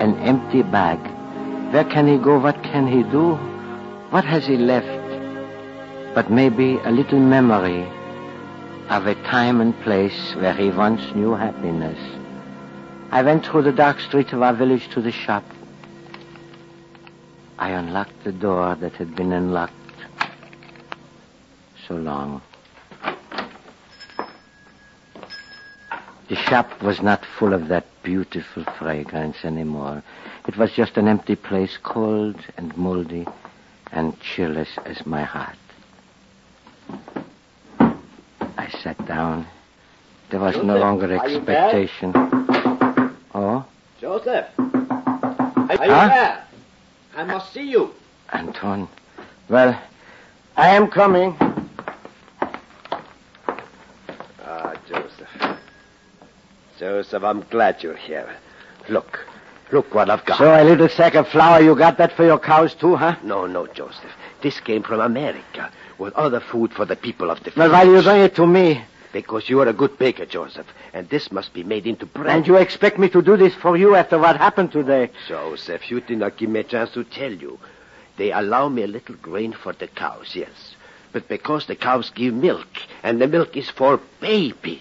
An 0.00 0.16
empty 0.18 0.62
bag. 0.62 0.98
Where 1.72 1.84
can 1.84 2.08
he 2.08 2.18
go? 2.18 2.40
What 2.40 2.64
can 2.64 2.88
he 2.88 3.04
do? 3.04 3.36
What 4.10 4.24
has 4.24 4.44
he 4.44 4.56
left? 4.56 4.91
But 6.14 6.30
maybe 6.30 6.76
a 6.84 6.90
little 6.90 7.18
memory 7.18 7.84
of 8.90 9.06
a 9.06 9.14
time 9.24 9.62
and 9.62 9.78
place 9.80 10.34
where 10.34 10.52
he 10.52 10.68
once 10.68 11.00
knew 11.14 11.32
happiness. 11.32 11.98
I 13.10 13.22
went 13.22 13.46
through 13.46 13.62
the 13.62 13.72
dark 13.72 13.98
streets 14.00 14.32
of 14.34 14.42
our 14.42 14.52
village 14.52 14.88
to 14.90 15.00
the 15.00 15.10
shop. 15.10 15.44
I 17.58 17.70
unlocked 17.70 18.24
the 18.24 18.32
door 18.32 18.74
that 18.74 18.92
had 18.94 19.16
been 19.16 19.32
unlocked 19.32 19.72
so 21.88 21.94
long. 21.94 22.42
The 26.28 26.36
shop 26.36 26.82
was 26.82 27.00
not 27.00 27.24
full 27.38 27.54
of 27.54 27.68
that 27.68 27.86
beautiful 28.02 28.64
fragrance 28.78 29.44
anymore. 29.44 30.02
It 30.46 30.56
was 30.56 30.72
just 30.72 30.96
an 30.96 31.08
empty 31.08 31.36
place, 31.36 31.78
cold 31.82 32.36
and 32.58 32.76
moldy 32.76 33.26
and 33.92 34.18
cheerless 34.20 34.70
as 34.84 35.06
my 35.06 35.22
heart. 35.22 35.61
I 37.78 38.68
sat 38.82 39.04
down. 39.06 39.46
There 40.30 40.40
was 40.40 40.54
Joseph, 40.54 40.66
no 40.66 40.78
longer 40.78 41.12
expectation. 41.14 42.12
Oh? 43.34 43.64
Joseph! 44.00 44.46
Are 44.58 45.86
you 45.86 45.92
huh? 45.92 46.08
there? 46.08 46.44
I 47.16 47.24
must 47.24 47.52
see 47.52 47.70
you. 47.70 47.92
Anton. 48.32 48.88
Well, 49.48 49.78
I 50.56 50.68
am 50.70 50.88
coming. 50.88 51.36
Ah, 54.44 54.74
Joseph. 54.88 55.58
Joseph, 56.78 57.22
I'm 57.22 57.42
glad 57.50 57.82
you're 57.82 57.96
here. 57.96 58.34
Look. 58.88 59.26
Look 59.70 59.94
what 59.94 60.10
I've 60.10 60.24
got. 60.24 60.38
So 60.38 60.52
a 60.52 60.64
little 60.64 60.88
sack 60.88 61.14
of 61.14 61.28
flour 61.28 61.62
you 61.62 61.74
got 61.74 61.96
that 61.98 62.12
for 62.12 62.24
your 62.24 62.38
cows 62.38 62.74
too, 62.74 62.96
huh? 62.96 63.16
No, 63.22 63.46
no, 63.46 63.66
Joseph. 63.66 64.12
This 64.42 64.60
came 64.60 64.82
from 64.82 65.00
America 65.00 65.70
with 65.98 66.14
other 66.14 66.40
food 66.40 66.72
for 66.72 66.84
the 66.84 66.96
people 66.96 67.30
of 67.30 67.42
the 67.42 67.52
Well, 67.56 67.70
why 67.70 67.84
do 67.84 67.94
you 67.94 68.02
bring 68.02 68.22
it 68.22 68.34
to 68.36 68.46
me? 68.46 68.84
Because 69.12 69.48
you 69.50 69.60
are 69.60 69.68
a 69.68 69.74
good 69.74 69.98
baker, 69.98 70.24
Joseph, 70.24 70.66
and 70.94 71.08
this 71.10 71.30
must 71.30 71.52
be 71.52 71.62
made 71.64 71.86
into 71.86 72.06
bread. 72.06 72.34
And 72.34 72.46
you 72.46 72.56
expect 72.56 72.98
me 72.98 73.10
to 73.10 73.20
do 73.20 73.36
this 73.36 73.54
for 73.54 73.76
you 73.76 73.94
after 73.94 74.18
what 74.18 74.36
happened 74.36 74.72
today? 74.72 75.10
Joseph, 75.28 75.90
you 75.90 76.00
did 76.00 76.18
not 76.18 76.38
give 76.38 76.48
me 76.48 76.60
a 76.60 76.64
chance 76.64 76.90
to 76.92 77.04
tell 77.04 77.32
you. 77.32 77.58
They 78.16 78.32
allow 78.32 78.68
me 78.68 78.82
a 78.82 78.86
little 78.86 79.16
grain 79.16 79.52
for 79.52 79.72
the 79.74 79.86
cows, 79.86 80.34
yes. 80.34 80.76
But 81.12 81.28
because 81.28 81.66
the 81.66 81.76
cows 81.76 82.10
give 82.10 82.32
milk, 82.32 82.68
and 83.02 83.20
the 83.20 83.28
milk 83.28 83.54
is 83.56 83.68
for 83.68 84.00
babies. 84.20 84.80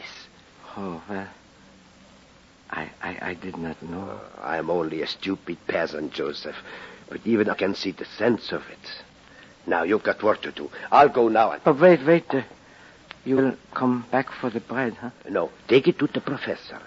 Oh, 0.77 1.01
well. 1.09 1.27
I, 2.69 2.89
I, 3.01 3.17
I 3.21 3.33
did 3.33 3.57
not 3.57 3.81
know. 3.83 4.01
Uh, 4.01 4.41
I 4.41 4.57
am 4.57 4.69
only 4.69 5.01
a 5.01 5.07
stupid 5.07 5.57
peasant, 5.67 6.13
Joseph. 6.13 6.55
But 7.09 7.19
even 7.25 7.49
I 7.49 7.55
can 7.55 7.75
see 7.75 7.91
the 7.91 8.05
sense 8.05 8.53
of 8.53 8.63
it. 8.69 9.03
Now, 9.67 9.83
you've 9.83 10.03
got 10.03 10.23
work 10.23 10.41
to 10.41 10.51
do. 10.51 10.69
I'll 10.91 11.09
go 11.09 11.27
now. 11.27 11.51
And... 11.51 11.61
Oh, 11.65 11.73
wait, 11.73 12.05
wait. 12.05 12.33
Uh, 12.33 12.41
you 13.23 13.35
will 13.35 13.55
come 13.73 14.05
back 14.11 14.31
for 14.31 14.49
the 14.49 14.59
bread, 14.59 14.95
huh? 14.95 15.11
No, 15.29 15.51
take 15.67 15.87
it 15.87 15.99
to 15.99 16.07
the 16.07 16.21
professor. 16.21 16.79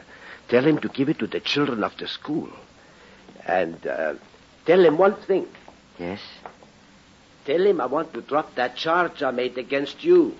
Tell 0.49 0.65
him 0.65 0.79
to 0.81 0.89
give 0.89 1.09
it 1.09 1.19
to 1.21 1.27
the 1.27 1.41
children 1.41 1.85
of 1.85 1.97
the 1.97 2.09
school. 2.09 2.51
And 3.47 3.87
uh, 3.87 4.15
tell 4.67 4.85
him 4.85 4.99
one 4.99 5.15
thing. 5.15 5.47
Yes? 5.99 6.21
Tell 7.45 7.65
him 7.65 7.81
I 7.81 7.87
want 7.87 8.13
to 8.15 8.23
drop 8.23 8.55
that 8.57 8.77
charge 8.77 9.23
I 9.23 9.31
made 9.31 9.57
against 9.59 10.03
you. 10.03 10.35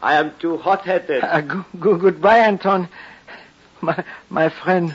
I 0.00 0.14
am 0.14 0.32
too 0.38 0.56
hot-headed. 0.56 1.22
Uh, 1.22 1.40
go, 1.42 1.64
go, 1.78 1.96
goodbye, 1.96 2.38
Anton. 2.38 2.88
My, 3.82 4.02
my 4.30 4.48
friend. 4.48 4.94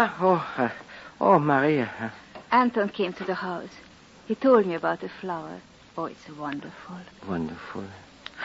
Ah, 0.00 0.16
oh, 0.20 0.62
uh, 0.62 0.70
oh, 1.20 1.40
Maria. 1.40 1.90
Uh, 2.00 2.10
Anton 2.52 2.88
came 2.88 3.12
to 3.14 3.24
the 3.24 3.34
house. 3.34 3.74
He 4.28 4.36
told 4.36 4.64
me 4.64 4.74
about 4.74 5.00
the 5.00 5.08
flour. 5.08 5.60
Oh, 5.96 6.04
it's 6.04 6.28
wonderful. 6.28 6.98
Wonderful. 7.26 7.82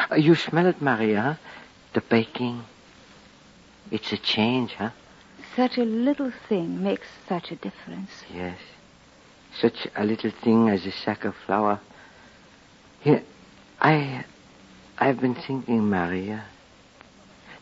Uh, 0.09 0.15
you 0.15 0.33
smell 0.33 0.65
it, 0.65 0.81
Maria, 0.81 1.21
huh? 1.21 1.35
The 1.93 2.01
baking. 2.01 2.63
It's 3.91 4.11
a 4.11 4.17
change, 4.17 4.73
huh? 4.73 4.89
Such 5.55 5.77
a 5.77 5.83
little 5.83 6.31
thing 6.49 6.81
makes 6.81 7.05
such 7.29 7.51
a 7.51 7.55
difference. 7.55 8.09
Yes. 8.33 8.57
Such 9.55 9.87
a 9.95 10.03
little 10.05 10.31
thing 10.31 10.69
as 10.69 10.87
a 10.87 10.91
sack 10.91 11.23
of 11.23 11.35
flour. 11.45 11.79
Here, 13.01 13.21
I, 13.79 14.25
I've 14.97 15.21
been 15.21 15.35
thinking, 15.35 15.87
Maria. 15.87 16.45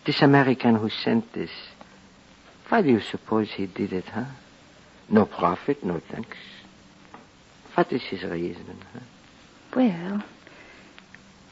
This 0.06 0.21
American 0.21 0.75
who 0.75 0.89
sent 0.89 1.34
this, 1.34 1.51
why 2.71 2.81
do 2.81 2.88
you 2.89 3.01
suppose 3.01 3.51
he 3.51 3.65
did 3.65 3.91
it, 3.91 4.05
huh? 4.05 4.23
No 5.10 5.25
profit, 5.25 5.84
no 5.84 5.99
thanks. 6.10 6.38
What 7.73 7.91
is 7.91 8.01
his 8.03 8.23
reason, 8.23 8.77
huh? 8.93 8.99
Well, 9.75 10.23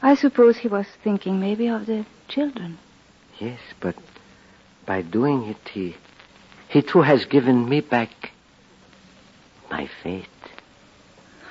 I 0.00 0.14
suppose 0.14 0.56
he 0.56 0.68
was 0.68 0.86
thinking 1.04 1.38
maybe 1.38 1.68
of 1.68 1.84
the 1.84 2.06
children. 2.28 2.78
Yes, 3.38 3.60
but 3.80 3.96
by 4.86 5.02
doing 5.02 5.44
it, 5.44 5.68
he, 5.68 5.94
he 6.68 6.80
too 6.80 7.02
has 7.02 7.26
given 7.26 7.68
me 7.68 7.82
back 7.82 8.32
my 9.70 9.90
faith. 10.02 10.26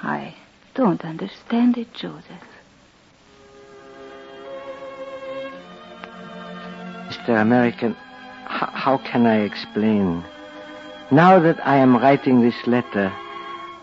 I 0.01 0.33
don't 0.73 1.05
understand 1.05 1.77
it, 1.77 1.93
Joseph. 1.93 2.25
Mr. 7.07 7.39
American, 7.39 7.95
how 8.79 8.97
can 8.97 9.25
I 9.25 9.41
explain? 9.41 10.23
Now 11.11 11.37
that 11.39 11.59
I 11.67 11.75
am 11.77 11.97
writing 11.97 12.41
this 12.41 12.65
letter, 12.65 13.11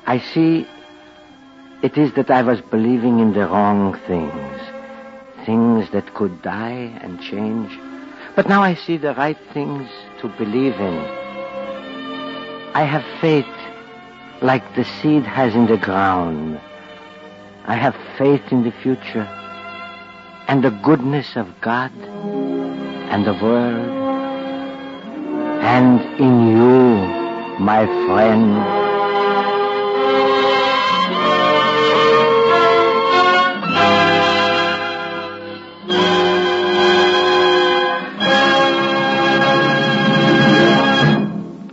I 0.07 0.19
see 0.19 0.67
it 1.83 1.99
is 1.99 2.15
that 2.15 2.31
I 2.31 2.41
was 2.41 2.63
believing 2.63 3.19
in 3.21 3.35
the 3.35 3.47
wrong 3.47 3.93
things. 4.07 4.59
Things 5.45 5.91
that 5.91 6.15
could 6.15 6.41
die 6.41 6.99
and 7.03 7.21
change. 7.21 7.79
But 8.35 8.49
now 8.49 8.63
I 8.63 8.75
see 8.75 8.97
the 8.97 9.15
right 9.15 9.39
things 9.53 9.87
to 10.21 10.29
believe 10.29 10.81
in. 10.89 10.97
I 12.81 12.85
have 12.85 13.05
faith 13.21 13.55
like 14.41 14.65
the 14.77 14.85
seed 14.85 15.25
has 15.25 15.55
in 15.55 15.67
the 15.67 15.77
ground. 15.77 16.59
I 17.67 17.75
have 17.75 17.97
faith 18.17 18.51
in 18.51 18.65
the 18.65 18.73
future 18.83 19.29
and 20.49 20.65
the 20.65 20.77
goodness 20.89 21.37
of 21.37 21.61
God 21.61 21.93
and 23.13 23.27
the 23.27 23.35
world 23.35 24.06
and 25.67 26.01
in 26.21 26.57
you, 26.57 27.59
my 27.59 27.85
friend. 28.07 28.55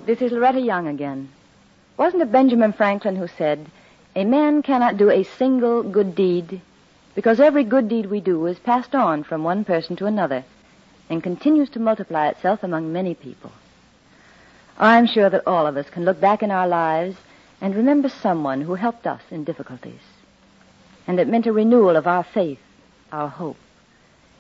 This 0.07 0.21
is 0.21 0.31
Loretta 0.31 0.59
Young 0.59 0.87
again. 0.87 1.29
Wasn't 1.95 2.23
it 2.23 2.31
Benjamin 2.31 2.73
Franklin 2.73 3.15
who 3.15 3.27
said, 3.27 3.67
A 4.15 4.25
man 4.25 4.63
cannot 4.63 4.97
do 4.97 5.11
a 5.11 5.23
single 5.23 5.83
good 5.83 6.15
deed 6.15 6.61
because 7.13 7.39
every 7.39 7.63
good 7.63 7.89
deed 7.89 8.07
we 8.07 8.21
do 8.21 8.47
is 8.47 8.57
passed 8.57 8.95
on 8.95 9.23
from 9.23 9.43
one 9.43 9.63
person 9.63 9.95
to 9.97 10.07
another 10.07 10.43
and 11.11 11.21
continues 11.21 11.69
to 11.69 11.79
multiply 11.79 12.29
itself 12.29 12.63
among 12.63 12.91
many 12.91 13.13
people. 13.13 13.51
I'm 14.77 15.05
sure 15.07 15.29
that 15.29 15.47
all 15.47 15.67
of 15.67 15.77
us 15.77 15.89
can 15.89 16.05
look 16.05 16.19
back 16.19 16.43
in 16.43 16.51
our 16.51 16.67
lives 16.67 17.15
and 17.61 17.75
remember 17.75 18.09
someone 18.09 18.61
who 18.61 18.75
helped 18.75 19.07
us 19.07 19.21
in 19.31 19.43
difficulties 19.43 20.01
and 21.07 21.19
it 21.19 21.27
meant 21.27 21.47
a 21.47 21.53
renewal 21.53 21.95
of 21.95 22.07
our 22.07 22.23
faith, 22.23 22.59
our 23.11 23.27
hope, 23.27 23.57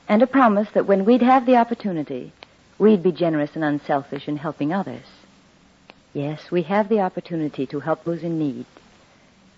and 0.07 0.21
a 0.21 0.27
promise 0.27 0.67
that 0.73 0.85
when 0.85 1.05
we'd 1.05 1.21
have 1.21 1.45
the 1.45 1.57
opportunity, 1.57 2.31
we'd 2.77 3.03
be 3.03 3.11
generous 3.11 3.51
and 3.55 3.63
unselfish 3.63 4.27
in 4.27 4.37
helping 4.37 4.73
others. 4.73 5.05
Yes, 6.13 6.51
we 6.51 6.63
have 6.63 6.89
the 6.89 6.99
opportunity 6.99 7.65
to 7.67 7.79
help 7.79 8.03
those 8.03 8.23
in 8.23 8.37
need. 8.37 8.65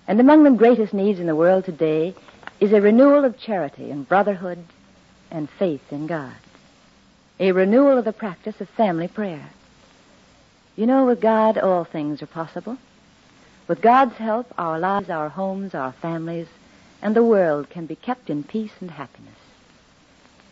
And 0.07 0.19
among 0.19 0.43
the 0.43 0.51
greatest 0.51 0.93
needs 0.93 1.19
in 1.19 1.27
the 1.27 1.35
world 1.35 1.65
today 1.65 2.15
is 2.59 2.71
a 2.71 2.81
renewal 2.81 3.25
of 3.25 3.39
charity 3.39 3.91
and 3.91 4.07
brotherhood 4.07 4.63
and 5.31 5.49
faith 5.49 5.81
in 5.91 6.07
God. 6.07 6.35
A 7.39 7.51
renewal 7.51 7.97
of 7.97 8.05
the 8.05 8.13
practice 8.13 8.61
of 8.61 8.69
family 8.69 9.07
prayer. 9.07 9.49
You 10.75 10.85
know, 10.85 11.05
with 11.05 11.21
God, 11.21 11.57
all 11.57 11.83
things 11.83 12.21
are 12.21 12.27
possible. 12.27 12.77
With 13.67 13.81
God's 13.81 14.15
help, 14.15 14.53
our 14.57 14.77
lives, 14.79 15.09
our 15.09 15.29
homes, 15.29 15.73
our 15.73 15.93
families, 15.93 16.47
and 17.01 17.15
the 17.15 17.23
world 17.23 17.69
can 17.69 17.85
be 17.85 17.95
kept 17.95 18.29
in 18.29 18.43
peace 18.43 18.73
and 18.79 18.91
happiness. 18.91 19.33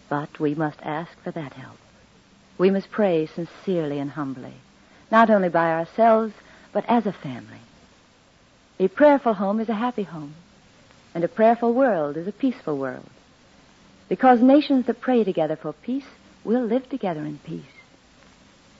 But 0.10 0.40
we 0.40 0.56
must 0.56 0.80
ask 0.82 1.12
for 1.24 1.32
that 1.32 1.54
help. 1.54 1.78
We 2.58 2.70
must 2.70 2.92
pray 2.92 3.28
sincerely 3.28 4.00
and 4.00 4.12
humbly 4.12 4.54
not 5.14 5.30
only 5.30 5.48
by 5.48 5.72
ourselves, 5.72 6.34
but 6.72 6.84
as 6.88 7.06
a 7.06 7.14
family. 7.14 7.62
A 8.80 8.88
prayerful 8.88 9.36
home 9.36 9.60
is 9.60 9.70
a 9.70 9.76
happy 9.76 10.02
home, 10.02 10.34
and 11.14 11.24
a 11.24 11.28
prayerful 11.28 11.72
world 11.72 12.18
is 12.18 12.28
a 12.28 12.32
peaceful 12.32 12.80
world. 12.80 13.12
Because 14.10 14.42
nations 14.42 14.88
that 14.88 15.02
pray 15.02 15.24
together 15.24 15.56
for 15.56 15.72
peace 15.72 16.08
will 16.44 16.64
live 16.64 16.90
together 16.90 17.20
in 17.22 17.38
peace, 17.46 17.76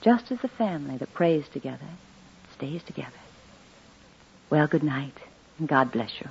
just 0.04 0.30
as 0.30 0.38
the 0.40 0.48
family 0.48 0.98
that 0.98 1.14
prays 1.14 1.48
together 1.48 1.88
stays 2.54 2.82
together. 2.82 3.10
Well, 4.50 4.66
good 4.66 4.84
night, 4.84 5.14
and 5.58 5.66
God 5.66 5.90
bless 5.90 6.12
you. 6.20 6.28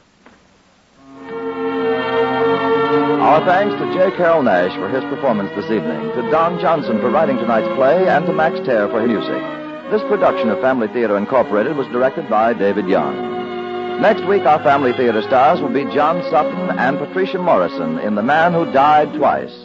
Our 3.19 3.43
thanks 3.45 3.73
to 3.75 3.93
J. 3.93 4.15
Carrol 4.15 4.43
Naish 4.43 4.75
for 4.75 4.89
his 4.89 5.03
performance 5.05 5.49
this 5.55 5.71
evening, 5.71 6.01
to 6.13 6.29
Don 6.29 6.59
Johnson 6.61 6.99
for 6.99 7.09
writing 7.09 7.37
tonight's 7.37 7.73
play, 7.75 8.07
and 8.07 8.27
to 8.27 8.33
Max 8.33 8.59
Terr 8.63 8.87
for 8.89 9.01
his 9.01 9.09
music. 9.09 9.41
This 9.89 10.03
production 10.03 10.49
of 10.49 10.61
Family 10.61 10.87
Theater 10.89 11.17
Incorporated 11.17 11.75
was 11.75 11.87
directed 11.87 12.29
by 12.29 12.53
David 12.53 12.87
Young. 12.87 14.01
Next 14.01 14.23
week, 14.27 14.43
our 14.43 14.61
Family 14.61 14.93
Theater 14.93 15.23
stars 15.23 15.61
will 15.61 15.73
be 15.73 15.85
John 15.93 16.21
Sutton 16.29 16.77
and 16.77 16.99
Patricia 16.99 17.39
Morison 17.39 17.97
in 17.99 18.15
The 18.15 18.23
Man 18.23 18.53
Who 18.53 18.71
Died 18.71 19.13
Twice. 19.13 19.55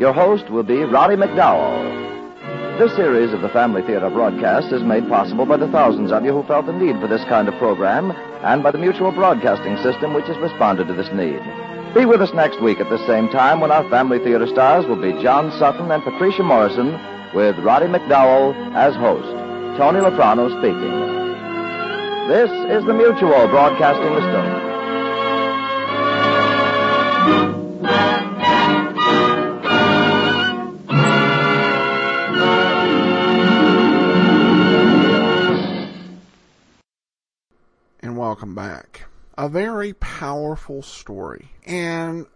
Your 0.00 0.12
host 0.12 0.50
will 0.50 0.64
be 0.64 0.82
Roddy 0.82 1.14
McDowall. 1.14 2.13
This 2.78 2.96
series 2.96 3.32
of 3.32 3.40
the 3.40 3.48
Family 3.50 3.82
Theater 3.82 4.10
broadcast 4.10 4.72
is 4.72 4.82
made 4.82 5.08
possible 5.08 5.46
by 5.46 5.58
the 5.58 5.68
thousands 5.68 6.10
of 6.10 6.24
you 6.24 6.32
who 6.32 6.42
felt 6.42 6.66
the 6.66 6.72
need 6.72 7.00
for 7.00 7.06
this 7.06 7.22
kind 7.26 7.46
of 7.46 7.54
program 7.54 8.10
and 8.42 8.64
by 8.64 8.72
the 8.72 8.78
Mutual 8.78 9.12
Broadcasting 9.12 9.76
System 9.76 10.12
which 10.12 10.26
has 10.26 10.36
responded 10.38 10.88
to 10.88 10.92
this 10.92 11.06
need. 11.12 11.38
Be 11.94 12.04
with 12.04 12.20
us 12.20 12.34
next 12.34 12.60
week 12.60 12.80
at 12.80 12.90
the 12.90 12.98
same 13.06 13.28
time 13.28 13.60
when 13.60 13.70
our 13.70 13.88
Family 13.90 14.18
Theater 14.18 14.48
stars 14.48 14.86
will 14.86 15.00
be 15.00 15.12
John 15.22 15.52
Sutton 15.56 15.88
and 15.88 16.02
Patricia 16.02 16.42
Morison 16.42 16.98
with 17.32 17.56
Roddy 17.60 17.86
McDowall 17.86 18.56
as 18.74 18.96
host. 18.96 19.30
Tony 19.78 20.00
Lafrano 20.00 20.50
speaking. 20.58 20.94
This 22.26 22.50
is 22.74 22.84
the 22.86 22.92
Mutual 22.92 23.46
Broadcasting 23.54 24.18
System. 24.18 24.64
Welcome 38.34 38.56
back. 38.56 39.04
A 39.38 39.48
very 39.48 39.92
powerful 39.92 40.82
story 40.82 41.52
and 41.64 42.26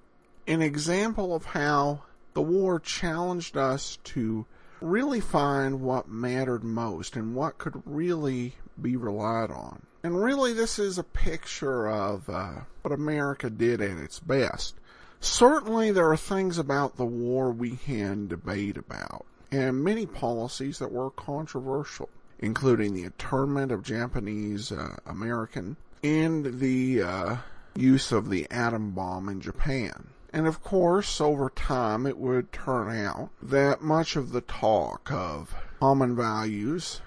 an 0.46 0.62
example 0.62 1.34
of 1.34 1.44
how 1.44 2.02
the 2.34 2.40
war 2.40 2.78
challenged 2.78 3.56
us 3.56 3.98
to 4.04 4.46
really 4.80 5.18
find 5.18 5.80
what 5.80 6.08
mattered 6.08 6.62
most 6.62 7.16
and 7.16 7.34
what 7.34 7.58
could 7.58 7.82
really 7.84 8.54
be 8.80 8.94
relied 8.94 9.50
on. 9.50 9.82
And 10.04 10.22
really, 10.22 10.52
this 10.52 10.78
is 10.78 10.98
a 10.98 11.02
picture 11.02 11.88
of 11.88 12.30
uh, 12.30 12.60
what 12.82 12.94
America 12.94 13.50
did 13.50 13.80
at 13.80 13.98
its 13.98 14.20
best. 14.20 14.76
Certainly, 15.18 15.90
there 15.90 16.12
are 16.12 16.16
things 16.16 16.58
about 16.58 16.94
the 16.94 17.06
war 17.06 17.50
we 17.50 17.72
can 17.72 18.28
debate 18.28 18.76
about, 18.76 19.26
and 19.50 19.82
many 19.82 20.06
policies 20.06 20.78
that 20.78 20.92
were 20.92 21.10
controversial 21.10 22.08
including 22.38 22.94
the 22.94 23.02
internment 23.02 23.72
of 23.72 23.82
Japanese 23.82 24.70
uh, 24.70 24.96
American 25.06 25.76
and 26.02 26.60
the 26.60 27.02
uh, 27.02 27.36
use 27.74 28.12
of 28.12 28.30
the 28.30 28.50
atom 28.50 28.92
bomb 28.92 29.28
in 29.28 29.40
Japan. 29.40 30.08
And 30.32 30.46
of 30.46 30.62
course, 30.62 31.20
over 31.20 31.50
time, 31.50 32.06
it 32.06 32.18
would 32.18 32.52
turn 32.52 32.94
out 32.94 33.30
that 33.40 33.82
much 33.82 34.16
of 34.16 34.32
the 34.32 34.42
talk 34.42 35.10
of 35.10 35.54
common 35.80 36.14
values 36.14 37.00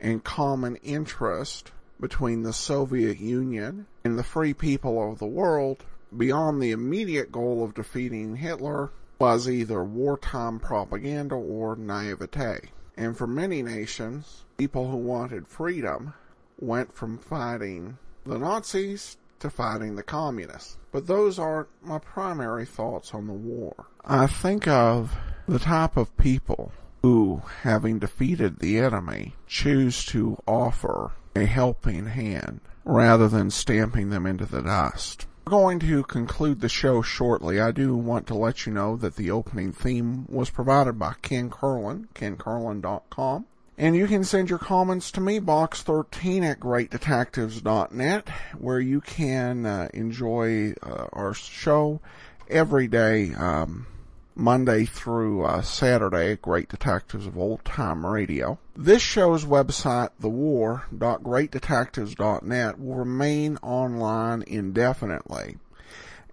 and 0.00 0.22
common 0.22 0.76
interest 0.76 1.72
between 2.00 2.42
the 2.42 2.52
Soviet 2.52 3.18
Union 3.18 3.86
and 4.04 4.16
the 4.16 4.22
free 4.22 4.54
people 4.54 5.10
of 5.10 5.18
the 5.18 5.26
world, 5.26 5.84
beyond 6.16 6.62
the 6.62 6.70
immediate 6.70 7.32
goal 7.32 7.64
of 7.64 7.74
defeating 7.74 8.36
Hitler, 8.36 8.90
was 9.18 9.48
either 9.48 9.82
wartime 9.82 10.60
propaganda 10.60 11.34
or 11.34 11.74
naivete. 11.74 12.70
And 12.96 13.16
for 13.16 13.26
many 13.26 13.62
nations, 13.62 14.44
people 14.56 14.90
who 14.90 14.96
wanted 14.96 15.48
freedom 15.48 16.14
went 16.60 16.94
from 16.94 17.18
fighting 17.18 17.98
the 18.28 18.38
Nazis 18.38 19.16
to 19.40 19.50
fighting 19.50 19.96
the 19.96 20.02
communists. 20.02 20.76
But 20.92 21.06
those 21.06 21.38
aren't 21.38 21.68
my 21.82 21.98
primary 21.98 22.64
thoughts 22.64 23.14
on 23.14 23.26
the 23.26 23.32
war. 23.32 23.86
I 24.04 24.26
think 24.26 24.66
of 24.66 25.16
the 25.46 25.58
type 25.58 25.96
of 25.96 26.16
people 26.16 26.72
who, 27.02 27.42
having 27.62 27.98
defeated 27.98 28.58
the 28.58 28.78
enemy, 28.78 29.34
choose 29.46 30.04
to 30.06 30.38
offer 30.46 31.12
a 31.36 31.44
helping 31.44 32.06
hand 32.06 32.60
rather 32.84 33.28
than 33.28 33.50
stamping 33.50 34.10
them 34.10 34.26
into 34.26 34.46
the 34.46 34.62
dust. 34.62 35.26
We're 35.46 35.50
going 35.50 35.78
to 35.80 36.02
conclude 36.02 36.60
the 36.60 36.68
show 36.68 37.00
shortly. 37.00 37.60
I 37.60 37.70
do 37.70 37.96
want 37.96 38.26
to 38.26 38.34
let 38.34 38.66
you 38.66 38.72
know 38.72 38.96
that 38.96 39.16
the 39.16 39.30
opening 39.30 39.72
theme 39.72 40.26
was 40.28 40.50
provided 40.50 40.98
by 40.98 41.14
Ken 41.22 41.48
Curlin, 41.48 42.08
kencurlin.com. 42.14 43.46
And 43.80 43.94
you 43.94 44.08
can 44.08 44.24
send 44.24 44.50
your 44.50 44.58
comments 44.58 45.12
to 45.12 45.20
me, 45.20 45.38
box13 45.38 46.42
at 46.42 46.58
greatdetectives.net, 46.58 48.28
where 48.58 48.80
you 48.80 49.00
can 49.00 49.64
uh, 49.64 49.88
enjoy 49.94 50.74
uh, 50.82 51.06
our 51.12 51.32
show 51.32 52.00
every 52.48 52.88
day, 52.88 53.32
um, 53.34 53.86
Monday 54.34 54.84
through 54.84 55.44
uh, 55.44 55.62
Saturday 55.62 56.32
at 56.32 56.42
Great 56.42 56.68
Detectives 56.68 57.24
of 57.24 57.38
Old 57.38 57.64
Time 57.64 58.04
Radio. 58.04 58.58
This 58.74 59.00
show's 59.00 59.44
website, 59.44 60.10
thewar.greatdetectives.net, 60.20 62.80
will 62.80 62.96
remain 62.96 63.58
online 63.58 64.42
indefinitely. 64.42 65.56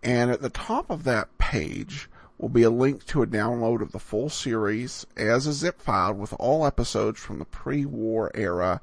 And 0.02 0.32
at 0.32 0.42
the 0.42 0.50
top 0.50 0.90
of 0.90 1.04
that 1.04 1.38
page 1.38 2.10
will 2.38 2.50
be 2.50 2.64
a 2.64 2.70
link 2.70 3.06
to 3.06 3.22
a 3.22 3.28
download 3.28 3.82
of 3.82 3.92
the 3.92 4.00
full 4.00 4.30
series 4.30 5.06
as 5.16 5.48
a 5.48 5.54
zip 5.54 5.82
file 5.82 6.14
with 6.14 6.34
all 6.40 6.66
episodes 6.66 7.20
from 7.20 7.40
the 7.40 7.46
pre-war 7.46 8.32
era 8.36 8.82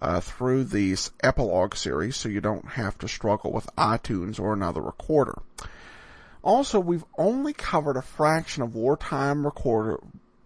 uh, 0.00 0.20
through 0.20 0.64
these 0.64 1.10
epilogue 1.22 1.74
series 1.74 2.16
so 2.16 2.28
you 2.28 2.40
don't 2.40 2.70
have 2.70 2.98
to 2.98 3.08
struggle 3.08 3.52
with 3.52 3.68
iTunes 3.76 4.40
or 4.40 4.52
another 4.52 4.80
recorder. 4.80 5.42
Also, 6.42 6.78
we've 6.78 7.04
only 7.16 7.52
covered 7.52 7.96
a 7.96 8.02
fraction 8.02 8.62
of 8.62 8.74
wartime 8.74 9.44
recorder, 9.44 9.98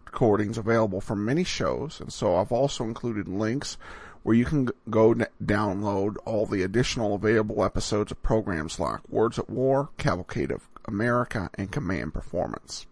recordings 0.07 0.59
available 0.59 1.01
from 1.01 1.25
many 1.25 1.45
shows, 1.45 2.01
and 2.01 2.13
so 2.13 2.37
I've 2.37 2.53
also 2.53 2.85
included 2.85 3.29
links 3.29 3.77
where 4.23 4.37
you 4.37 4.45
can 4.45 4.69
go 4.89 5.15
download 5.45 6.17
all 6.25 6.47
the 6.47 6.63
additional 6.63 7.15
available 7.15 7.65
episodes 7.65 8.13
of 8.13 8.23
programs 8.23 8.79
like 8.79 9.01
Words 9.09 9.39
at 9.39 9.51
War, 9.51 9.91
Cavalcade 9.99 10.51
of 10.51 10.72
America, 10.87 11.51
and 11.55 11.71
Command 11.71 12.15
Performance. 12.15 12.87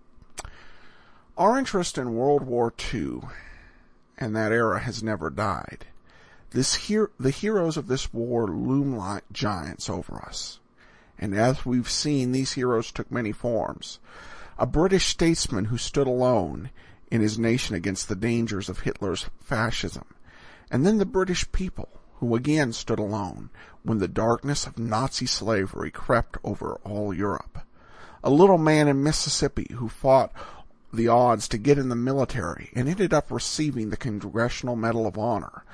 Our 1.37 1.59
interest 1.59 1.99
in 1.99 2.15
World 2.15 2.43
War 2.43 2.73
II 2.93 3.21
and 4.21 4.37
that 4.37 4.53
era 4.53 4.81
has 4.81 5.03
never 5.03 5.31
died. 5.31 5.87
This 6.51 6.89
the 7.19 7.31
heroes 7.31 7.77
of 7.77 7.87
this 7.87 8.13
war 8.13 8.47
loom 8.47 8.95
like 8.95 9.25
giants 9.33 9.89
over 9.89 10.17
us. 10.17 10.61
And 11.19 11.35
as 11.35 11.65
we've 11.65 11.91
seen, 11.91 12.33
these 12.33 12.53
heroes 12.53 12.93
took 12.93 13.11
many 13.11 13.33
forms. 13.33 13.99
A 14.59 14.67
British 14.67 15.07
statesman 15.07 15.67
who 15.67 15.79
stood 15.79 16.07
alone 16.07 16.71
in 17.11 17.23
his 17.23 17.39
nation 17.39 17.75
against 17.75 18.09
the 18.09 18.17
dangers 18.17 18.69
of 18.69 18.81
Hitler's 18.81 19.31
fascism. 19.41 20.05
And 20.71 20.85
then 20.87 20.99
the 20.99 21.07
British 21.07 21.51
people, 21.51 21.89
who 22.17 22.37
again 22.37 22.73
stood 22.73 22.99
alone 22.99 23.49
when 23.83 23.99
the 23.99 24.09
darkness 24.09 24.67
of 24.67 24.79
Nazi 24.79 25.27
slavery 25.27 25.91
crept 25.91 26.37
over 26.45 26.79
all 26.85 27.15
Europe. 27.15 27.61
A 28.23 28.31
little 28.31 28.59
man 28.59 28.87
in 28.87 29.03
Mississippi 29.03 29.67
who 29.77 29.89
fought 29.89 30.33
the 30.93 31.09
odds 31.09 31.49
to 31.49 31.59
get 31.59 31.79
in 31.79 31.89
the 31.89 31.97
military 31.97 32.71
and 32.75 32.89
ended 32.89 33.15
up 33.15 33.31
receiving 33.31 33.91
the 33.91 33.97
Congressional 33.97 34.77
Medal 34.77 35.07
of 35.07 35.17
Honor. 35.17 35.65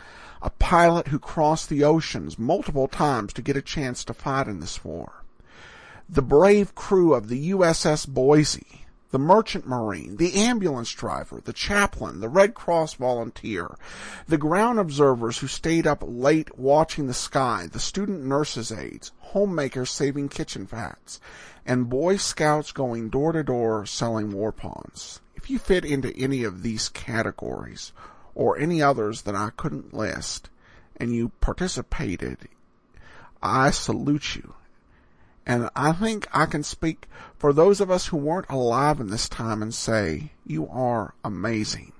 A 0.42 0.50
pilot 0.50 1.08
who 1.08 1.18
crossed 1.18 1.68
the 1.68 1.82
oceans 1.82 2.38
multiple 2.38 2.86
times 2.86 3.32
to 3.32 3.42
get 3.42 3.56
a 3.56 3.62
chance 3.62 4.04
to 4.04 4.14
fight 4.14 4.46
in 4.46 4.60
this 4.60 4.84
war. 4.84 5.24
The 6.08 6.22
brave 6.22 6.74
crew 6.76 7.14
of 7.14 7.28
the 7.28 7.50
USS 7.50 8.06
Boise 8.06 8.85
the 9.10 9.18
merchant 9.18 9.66
marine, 9.66 10.16
the 10.16 10.34
ambulance 10.34 10.92
driver, 10.92 11.40
the 11.44 11.52
chaplain, 11.52 12.20
the 12.20 12.28
Red 12.28 12.54
Cross 12.54 12.94
volunteer, 12.94 13.76
the 14.26 14.38
ground 14.38 14.78
observers 14.78 15.38
who 15.38 15.46
stayed 15.46 15.86
up 15.86 16.02
late 16.04 16.58
watching 16.58 17.06
the 17.06 17.14
sky, 17.14 17.68
the 17.70 17.78
student 17.78 18.24
nurses' 18.24 18.72
aides, 18.72 19.12
homemakers 19.18 19.90
saving 19.90 20.28
kitchen 20.28 20.66
fats, 20.66 21.20
and 21.64 21.88
Boy 21.88 22.16
Scouts 22.16 22.72
going 22.72 23.08
door 23.08 23.32
to 23.32 23.42
door 23.44 23.86
selling 23.86 24.32
war 24.32 24.52
bonds. 24.52 25.20
If 25.34 25.50
you 25.50 25.58
fit 25.58 25.84
into 25.84 26.16
any 26.16 26.42
of 26.42 26.62
these 26.62 26.88
categories, 26.88 27.92
or 28.34 28.58
any 28.58 28.82
others 28.82 29.22
that 29.22 29.34
I 29.34 29.50
couldn't 29.56 29.94
list, 29.94 30.50
and 30.96 31.14
you 31.14 31.30
participated, 31.40 32.48
I 33.42 33.70
salute 33.70 34.36
you 34.36 34.55
and 35.46 35.70
I 35.76 35.92
think 35.92 36.26
I 36.32 36.46
can 36.46 36.64
speak 36.64 37.08
for 37.38 37.52
those 37.52 37.80
of 37.80 37.90
us 37.90 38.06
who 38.06 38.16
weren't 38.16 38.50
alive 38.50 38.98
in 38.98 39.10
this 39.10 39.28
time 39.28 39.62
and 39.62 39.72
say, 39.72 40.32
you 40.44 40.68
are 40.68 41.14
amazing. 41.24 41.92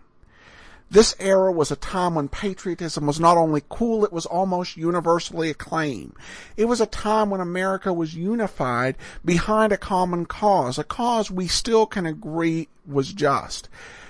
This 0.90 1.16
era 1.18 1.51
was 1.51 1.70
a 1.70 1.76
time 1.76 2.14
when 2.14 2.28
patriotism 2.28 3.07
was 3.07 3.18
not 3.18 3.36
only 3.36 3.62
cool, 3.68 4.05
it 4.05 4.12
was 4.12 4.26
almost 4.26 4.76
universally 4.76 5.51
acclaimed. 5.51 6.14
It 6.57 6.66
was 6.66 6.80
a 6.80 6.86
time 6.86 7.28
when 7.30 7.40
America 7.40 7.92
was 7.92 8.14
unified 8.14 8.97
behind 9.24 9.72
a 9.72 9.78
common 9.78 10.26
cause, 10.26 10.78
a 10.78 10.84
cause 10.84 11.30
we 11.30 11.49
still 11.49 11.86
can 11.86 12.07
agree 12.07 12.68
was 12.86 13.12
just. 13.12 13.68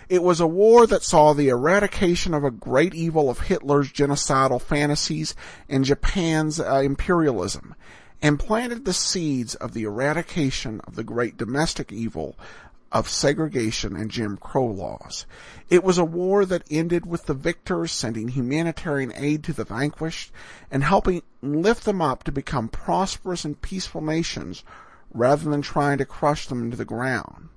It 0.08 0.22
was 0.22 0.38
a 0.38 0.46
war 0.46 0.86
that 0.86 1.02
saw 1.02 1.32
the 1.32 1.48
eradication 1.48 2.34
of 2.34 2.44
a 2.44 2.50
great 2.50 2.94
evil 2.94 3.28
of 3.28 3.40
Hitler's 3.40 3.90
genocidal 3.90 4.60
fantasies 4.60 5.34
and 5.68 5.84
Japan's 5.84 6.60
uh, 6.60 6.76
imperialism 6.84 7.74
and 8.22 8.38
planted 8.38 8.84
the 8.84 8.92
seeds 8.92 9.54
of 9.54 9.72
the 9.72 9.84
eradication 9.84 10.80
of 10.82 10.96
the 10.96 11.04
great 11.04 11.36
domestic 11.36 11.92
evil 11.92 12.36
of 12.92 13.08
segregation 13.08 13.96
and 13.96 14.10
Jim 14.10 14.36
Crow 14.36 14.66
laws. 14.66 15.26
It 15.68 15.84
was 15.84 15.98
a 15.98 16.04
war 16.04 16.44
that 16.46 16.64
ended 16.70 17.04
with 17.04 17.26
the 17.26 17.34
victors 17.34 17.92
sending 17.92 18.28
humanitarian 18.28 19.12
aid 19.14 19.44
to 19.44 19.52
the 19.52 19.64
vanquished 19.64 20.32
and 20.70 20.82
helping 20.82 21.22
lift 21.42 21.84
them 21.84 22.00
up 22.00 22.24
to 22.24 22.32
become 22.32 22.68
prosperous 22.68 23.44
and 23.44 23.60
peaceful 23.60 24.00
nations 24.00 24.64
rather 25.12 25.50
than 25.50 25.62
trying 25.62 25.98
to 25.98 26.04
crush 26.04 26.46
them 26.46 26.62
into 26.62 26.76
the 26.76 26.84
ground. 26.84 27.48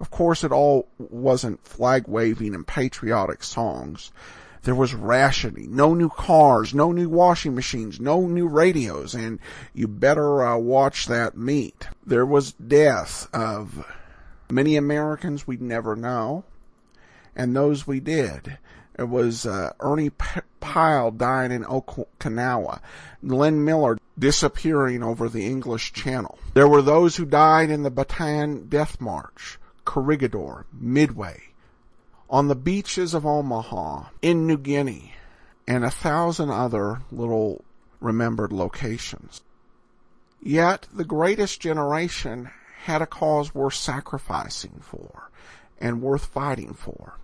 Of 0.00 0.10
course, 0.10 0.44
it 0.44 0.52
all 0.52 0.88
wasn't 0.98 1.66
flag 1.66 2.06
waving 2.06 2.54
and 2.54 2.66
patriotic 2.66 3.42
songs. 3.42 4.12
There 4.64 4.74
was 4.74 4.94
rationing, 4.94 5.76
no 5.76 5.92
new 5.92 6.08
cars, 6.08 6.72
no 6.72 6.90
new 6.90 7.10
washing 7.10 7.54
machines, 7.54 8.00
no 8.00 8.26
new 8.26 8.48
radios, 8.48 9.14
and 9.14 9.38
you 9.74 9.86
better 9.86 10.42
uh, 10.42 10.56
watch 10.56 11.06
that 11.06 11.36
meat. 11.36 11.86
There 12.06 12.24
was 12.24 12.52
death 12.52 13.28
of 13.34 13.86
many 14.50 14.76
Americans 14.76 15.46
we'd 15.46 15.60
never 15.60 15.94
know, 15.94 16.44
and 17.36 17.54
those 17.54 17.86
we 17.86 18.00
did. 18.00 18.56
It 18.98 19.10
was 19.10 19.44
uh, 19.44 19.72
Ernie 19.80 20.10
P- 20.10 20.40
Pyle 20.60 21.10
dying 21.10 21.52
in 21.52 21.64
Okinawa. 21.64 22.80
Glenn 23.26 23.64
Miller 23.66 23.98
disappearing 24.18 25.02
over 25.02 25.28
the 25.28 25.44
English 25.44 25.92
Channel. 25.92 26.38
There 26.54 26.68
were 26.68 26.82
those 26.82 27.16
who 27.16 27.26
died 27.26 27.68
in 27.68 27.82
the 27.82 27.90
Bataan 27.90 28.70
Death 28.70 28.98
March, 28.98 29.58
Corregidor, 29.84 30.64
Midway, 30.72 31.53
on 32.28 32.48
the 32.48 32.54
beaches 32.54 33.14
of 33.14 33.26
Omaha, 33.26 34.04
in 34.22 34.46
New 34.46 34.58
Guinea, 34.58 35.14
and 35.66 35.84
a 35.84 35.90
thousand 35.90 36.50
other 36.50 37.02
little 37.12 37.64
remembered 38.00 38.52
locations. 38.52 39.42
Yet 40.40 40.86
the 40.92 41.04
greatest 41.04 41.60
generation 41.60 42.50
had 42.82 43.00
a 43.00 43.06
cause 43.06 43.54
worth 43.54 43.74
sacrificing 43.74 44.80
for 44.82 45.30
and 45.78 46.02
worth 46.02 46.26
fighting 46.26 46.74
for. 46.74 47.18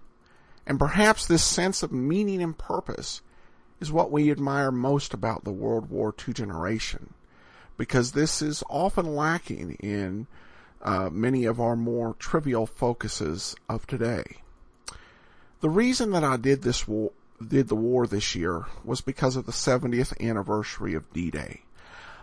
And 0.66 0.78
perhaps 0.78 1.26
this 1.26 1.44
sense 1.44 1.82
of 1.82 1.92
meaning 1.92 2.42
and 2.42 2.56
purpose 2.56 3.20
is 3.80 3.92
what 3.92 4.10
we 4.10 4.30
admire 4.30 4.70
most 4.70 5.12
about 5.14 5.44
the 5.44 5.52
World 5.52 5.90
War 5.90 6.14
II 6.26 6.34
generation, 6.34 7.14
because 7.76 8.12
this 8.12 8.42
is 8.42 8.62
often 8.68 9.16
lacking 9.16 9.72
in 9.80 10.26
uh, 10.82 11.10
many 11.10 11.44
of 11.44 11.60
our 11.60 11.76
more 11.76 12.14
trivial 12.14 12.66
focuses 12.66 13.54
of 13.68 13.86
today. 13.86 14.42
The 15.60 15.68
reason 15.68 16.12
that 16.12 16.24
I 16.24 16.38
did 16.38 16.62
this 16.62 16.88
war, 16.88 17.12
did 17.46 17.68
the 17.68 17.76
war 17.76 18.06
this 18.06 18.34
year 18.34 18.64
was 18.82 19.02
because 19.02 19.36
of 19.36 19.44
the 19.44 19.52
70th 19.52 20.18
anniversary 20.18 20.94
of 20.94 21.12
D-Day. 21.12 21.60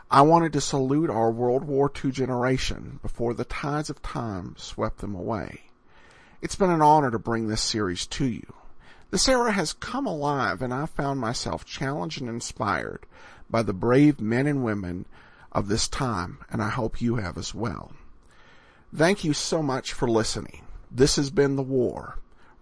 I 0.09 0.21
wanted 0.21 0.53
to 0.53 0.61
salute 0.61 1.11
our 1.11 1.29
World 1.29 1.63
War 1.63 1.91
II 2.03 2.09
generation 2.09 2.99
before 3.03 3.35
the 3.35 3.45
tides 3.45 3.91
of 3.91 4.01
time 4.01 4.55
swept 4.57 4.99
them 4.99 5.13
away. 5.13 5.65
It's 6.41 6.55
been 6.55 6.71
an 6.71 6.81
honor 6.81 7.11
to 7.11 7.19
bring 7.19 7.47
this 7.47 7.61
series 7.61 8.07
to 8.07 8.25
you. 8.25 8.53
This 9.11 9.27
era 9.27 9.51
has 9.51 9.71
come 9.73 10.07
alive 10.07 10.63
and 10.63 10.73
I 10.73 10.87
found 10.87 11.19
myself 11.19 11.63
challenged 11.63 12.19
and 12.19 12.29
inspired 12.29 13.05
by 13.51 13.61
the 13.61 13.71
brave 13.71 14.19
men 14.19 14.47
and 14.47 14.63
women 14.63 15.05
of 15.51 15.67
this 15.67 15.87
time 15.87 16.39
and 16.49 16.59
I 16.59 16.69
hope 16.69 17.01
you 17.01 17.17
have 17.17 17.37
as 17.37 17.53
well. 17.53 17.91
Thank 18.95 19.23
you 19.23 19.33
so 19.33 19.61
much 19.61 19.93
for 19.93 20.07
listening. 20.07 20.63
This 20.89 21.17
has 21.17 21.29
been 21.29 21.55
The 21.55 21.61
War. 21.61 22.17